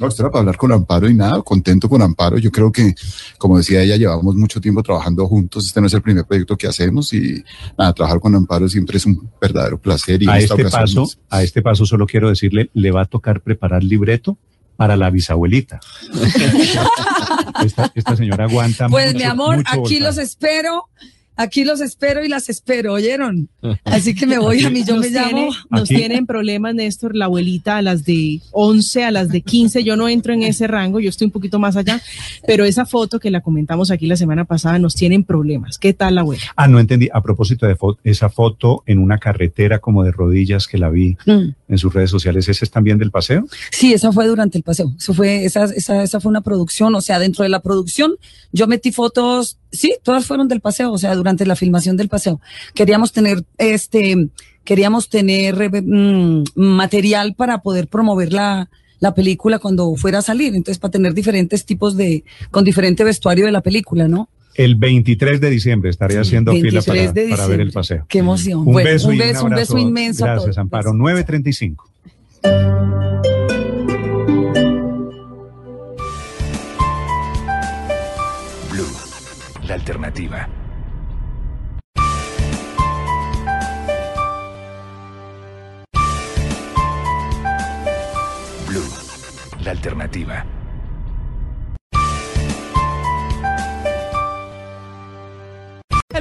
No, 0.00 0.08
esto 0.08 0.22
era 0.22 0.30
para 0.30 0.40
hablar 0.40 0.56
con 0.56 0.72
Amparo 0.72 1.08
y 1.08 1.14
nada, 1.14 1.40
contento 1.42 1.88
con 1.88 2.02
Amparo. 2.02 2.38
Yo 2.38 2.50
creo 2.50 2.72
que, 2.72 2.94
como 3.38 3.58
decía 3.58 3.82
ella, 3.82 3.96
llevamos 3.96 4.34
mucho 4.34 4.60
tiempo 4.60 4.82
trabajando 4.82 5.26
juntos. 5.26 5.66
Este 5.66 5.80
no 5.80 5.86
es 5.86 5.94
el 5.94 6.02
primer 6.02 6.24
proyecto 6.24 6.56
que 6.56 6.66
hacemos 6.66 7.12
y 7.12 7.42
nada, 7.78 7.92
trabajar 7.92 8.20
con 8.20 8.34
Amparo 8.34 8.68
siempre 8.68 8.96
es 8.96 9.06
un 9.06 9.30
verdadero 9.40 9.78
placer. 9.78 10.22
Y 10.22 10.28
A 10.28 10.38
esta 10.38 10.54
este 10.54 10.70
paso, 10.70 11.00
más. 11.02 11.18
a 11.30 11.42
este 11.42 11.62
paso 11.62 11.86
solo 11.86 12.06
quiero 12.06 12.28
decirle, 12.28 12.70
le 12.74 12.90
va 12.90 13.02
a 13.02 13.06
tocar 13.06 13.40
preparar 13.40 13.84
libreto 13.84 14.36
para 14.76 14.96
la 14.96 15.10
bisabuelita. 15.10 15.80
esta, 17.64 17.92
esta 17.94 18.16
señora 18.16 18.44
aguanta 18.44 18.88
Pues 18.88 19.06
mucho, 19.12 19.18
mi 19.18 19.24
amor, 19.24 19.56
mucho 19.58 19.68
aquí 19.70 20.00
los 20.00 20.18
espero. 20.18 20.88
Aquí 21.36 21.64
los 21.64 21.80
espero 21.80 22.24
y 22.24 22.28
las 22.28 22.48
espero, 22.48 22.92
¿oyeron? 22.94 23.48
Así 23.84 24.14
que 24.14 24.26
me 24.26 24.38
voy 24.38 24.64
a 24.64 24.70
mí, 24.70 24.84
yo 24.84 24.96
nos 24.96 25.04
me 25.06 25.10
llamo. 25.10 25.48
nos 25.70 25.82
Aquí. 25.82 25.96
tienen 25.96 26.26
problemas, 26.26 26.74
Néstor, 26.74 27.16
la 27.16 27.24
abuelita 27.26 27.78
a 27.78 27.82
las 27.82 28.04
de 28.04 28.40
11, 28.52 29.04
a 29.04 29.10
las 29.10 29.28
de 29.30 29.40
15. 29.42 29.82
Yo 29.84 29.96
no 29.96 30.08
entro 30.08 30.32
en 30.32 30.42
ese 30.42 30.66
rango, 30.66 31.00
yo 31.00 31.08
estoy 31.10 31.26
un 31.26 31.30
poquito 31.32 31.58
más 31.58 31.76
allá. 31.76 32.00
Pero 32.46 32.64
esa 32.64 32.86
foto 32.86 33.18
que 33.18 33.30
la 33.30 33.40
comentamos 33.40 33.90
aquí 33.90 34.06
la 34.06 34.16
semana 34.16 34.44
pasada 34.44 34.78
nos 34.78 34.94
tienen 34.94 35.24
problemas. 35.24 35.78
¿Qué 35.78 35.92
tal 35.92 36.14
la 36.16 36.20
abuela? 36.20 36.42
Ah, 36.56 36.68
no 36.68 36.78
entendí. 36.78 37.08
A 37.12 37.22
propósito 37.22 37.66
de 37.66 37.76
fo- 37.76 37.98
esa 38.04 38.28
foto 38.30 38.82
en 38.86 38.98
una 38.98 39.18
carretera 39.18 39.78
como 39.80 40.04
de 40.04 40.12
rodillas 40.12 40.66
que 40.66 40.78
la 40.78 40.90
vi 40.90 41.16
Mm. 41.26 41.54
en 41.68 41.78
sus 41.78 41.92
redes 41.92 42.10
sociales, 42.10 42.48
¿ese 42.48 42.64
es 42.64 42.70
también 42.70 42.98
del 42.98 43.10
paseo? 43.10 43.46
Sí, 43.70 43.92
eso 43.92 44.12
fue 44.12 44.26
durante 44.26 44.58
el 44.58 44.64
paseo. 44.64 44.92
Eso 44.98 45.14
fue, 45.14 45.44
esa, 45.44 45.64
esa, 45.64 46.02
esa 46.02 46.20
fue 46.20 46.30
una 46.30 46.40
producción. 46.42 46.94
O 46.94 47.00
sea, 47.00 47.18
dentro 47.18 47.42
de 47.42 47.48
la 47.48 47.60
producción, 47.60 48.14
yo 48.52 48.66
metí 48.66 48.92
fotos, 48.92 49.58
sí, 49.74 49.96
todas 50.02 50.26
fueron 50.26 50.48
del 50.48 50.60
paseo, 50.60 50.92
o 50.92 50.98
sea, 50.98 51.14
durante 51.14 51.44
la 51.46 51.56
filmación 51.56 51.96
del 51.96 52.08
paseo. 52.08 52.40
Queríamos 52.74 53.12
tener 53.12 53.44
este, 53.58 54.28
queríamos 54.64 55.08
tener 55.08 55.70
mm, 55.82 56.44
material 56.54 57.34
para 57.34 57.58
poder 57.58 57.88
promover 57.88 58.32
la, 58.32 58.70
la 59.00 59.14
película 59.14 59.58
cuando 59.58 59.94
fuera 59.96 60.18
a 60.18 60.22
salir. 60.22 60.54
Entonces, 60.54 60.78
para 60.78 60.92
tener 60.92 61.12
diferentes 61.14 61.64
tipos 61.66 61.96
de, 61.96 62.24
con 62.50 62.64
diferente 62.64 63.04
vestuario 63.04 63.44
de 63.46 63.52
la 63.52 63.60
película, 63.60 64.08
¿no? 64.08 64.28
El 64.54 64.76
23 64.76 65.40
de 65.40 65.50
diciembre 65.50 65.90
estaré 65.90 66.16
haciendo 66.16 66.52
fila 66.52 66.80
23 66.80 67.12
para, 67.12 67.36
para 67.36 67.46
ver 67.48 67.60
el 67.60 67.72
paseo. 67.72 68.06
Qué 68.08 68.20
emoción. 68.20 68.60
Un 68.60 68.72
Bueno, 68.72 68.88
beso 68.88 69.08
un 69.08 69.14
y 69.14 69.18
beso, 69.18 69.44
un 69.44 69.52
abrazo. 69.52 69.74
beso 69.74 69.78
inmenso 69.86 70.24
a 70.24 70.28
Gracias, 70.28 70.44
todos. 70.44 70.58
Amparo. 70.58 70.94
935. 70.94 71.90
Alternativa. 79.84 80.48
Blue, 88.66 88.82
la 89.62 89.70
alternativa. 89.72 90.53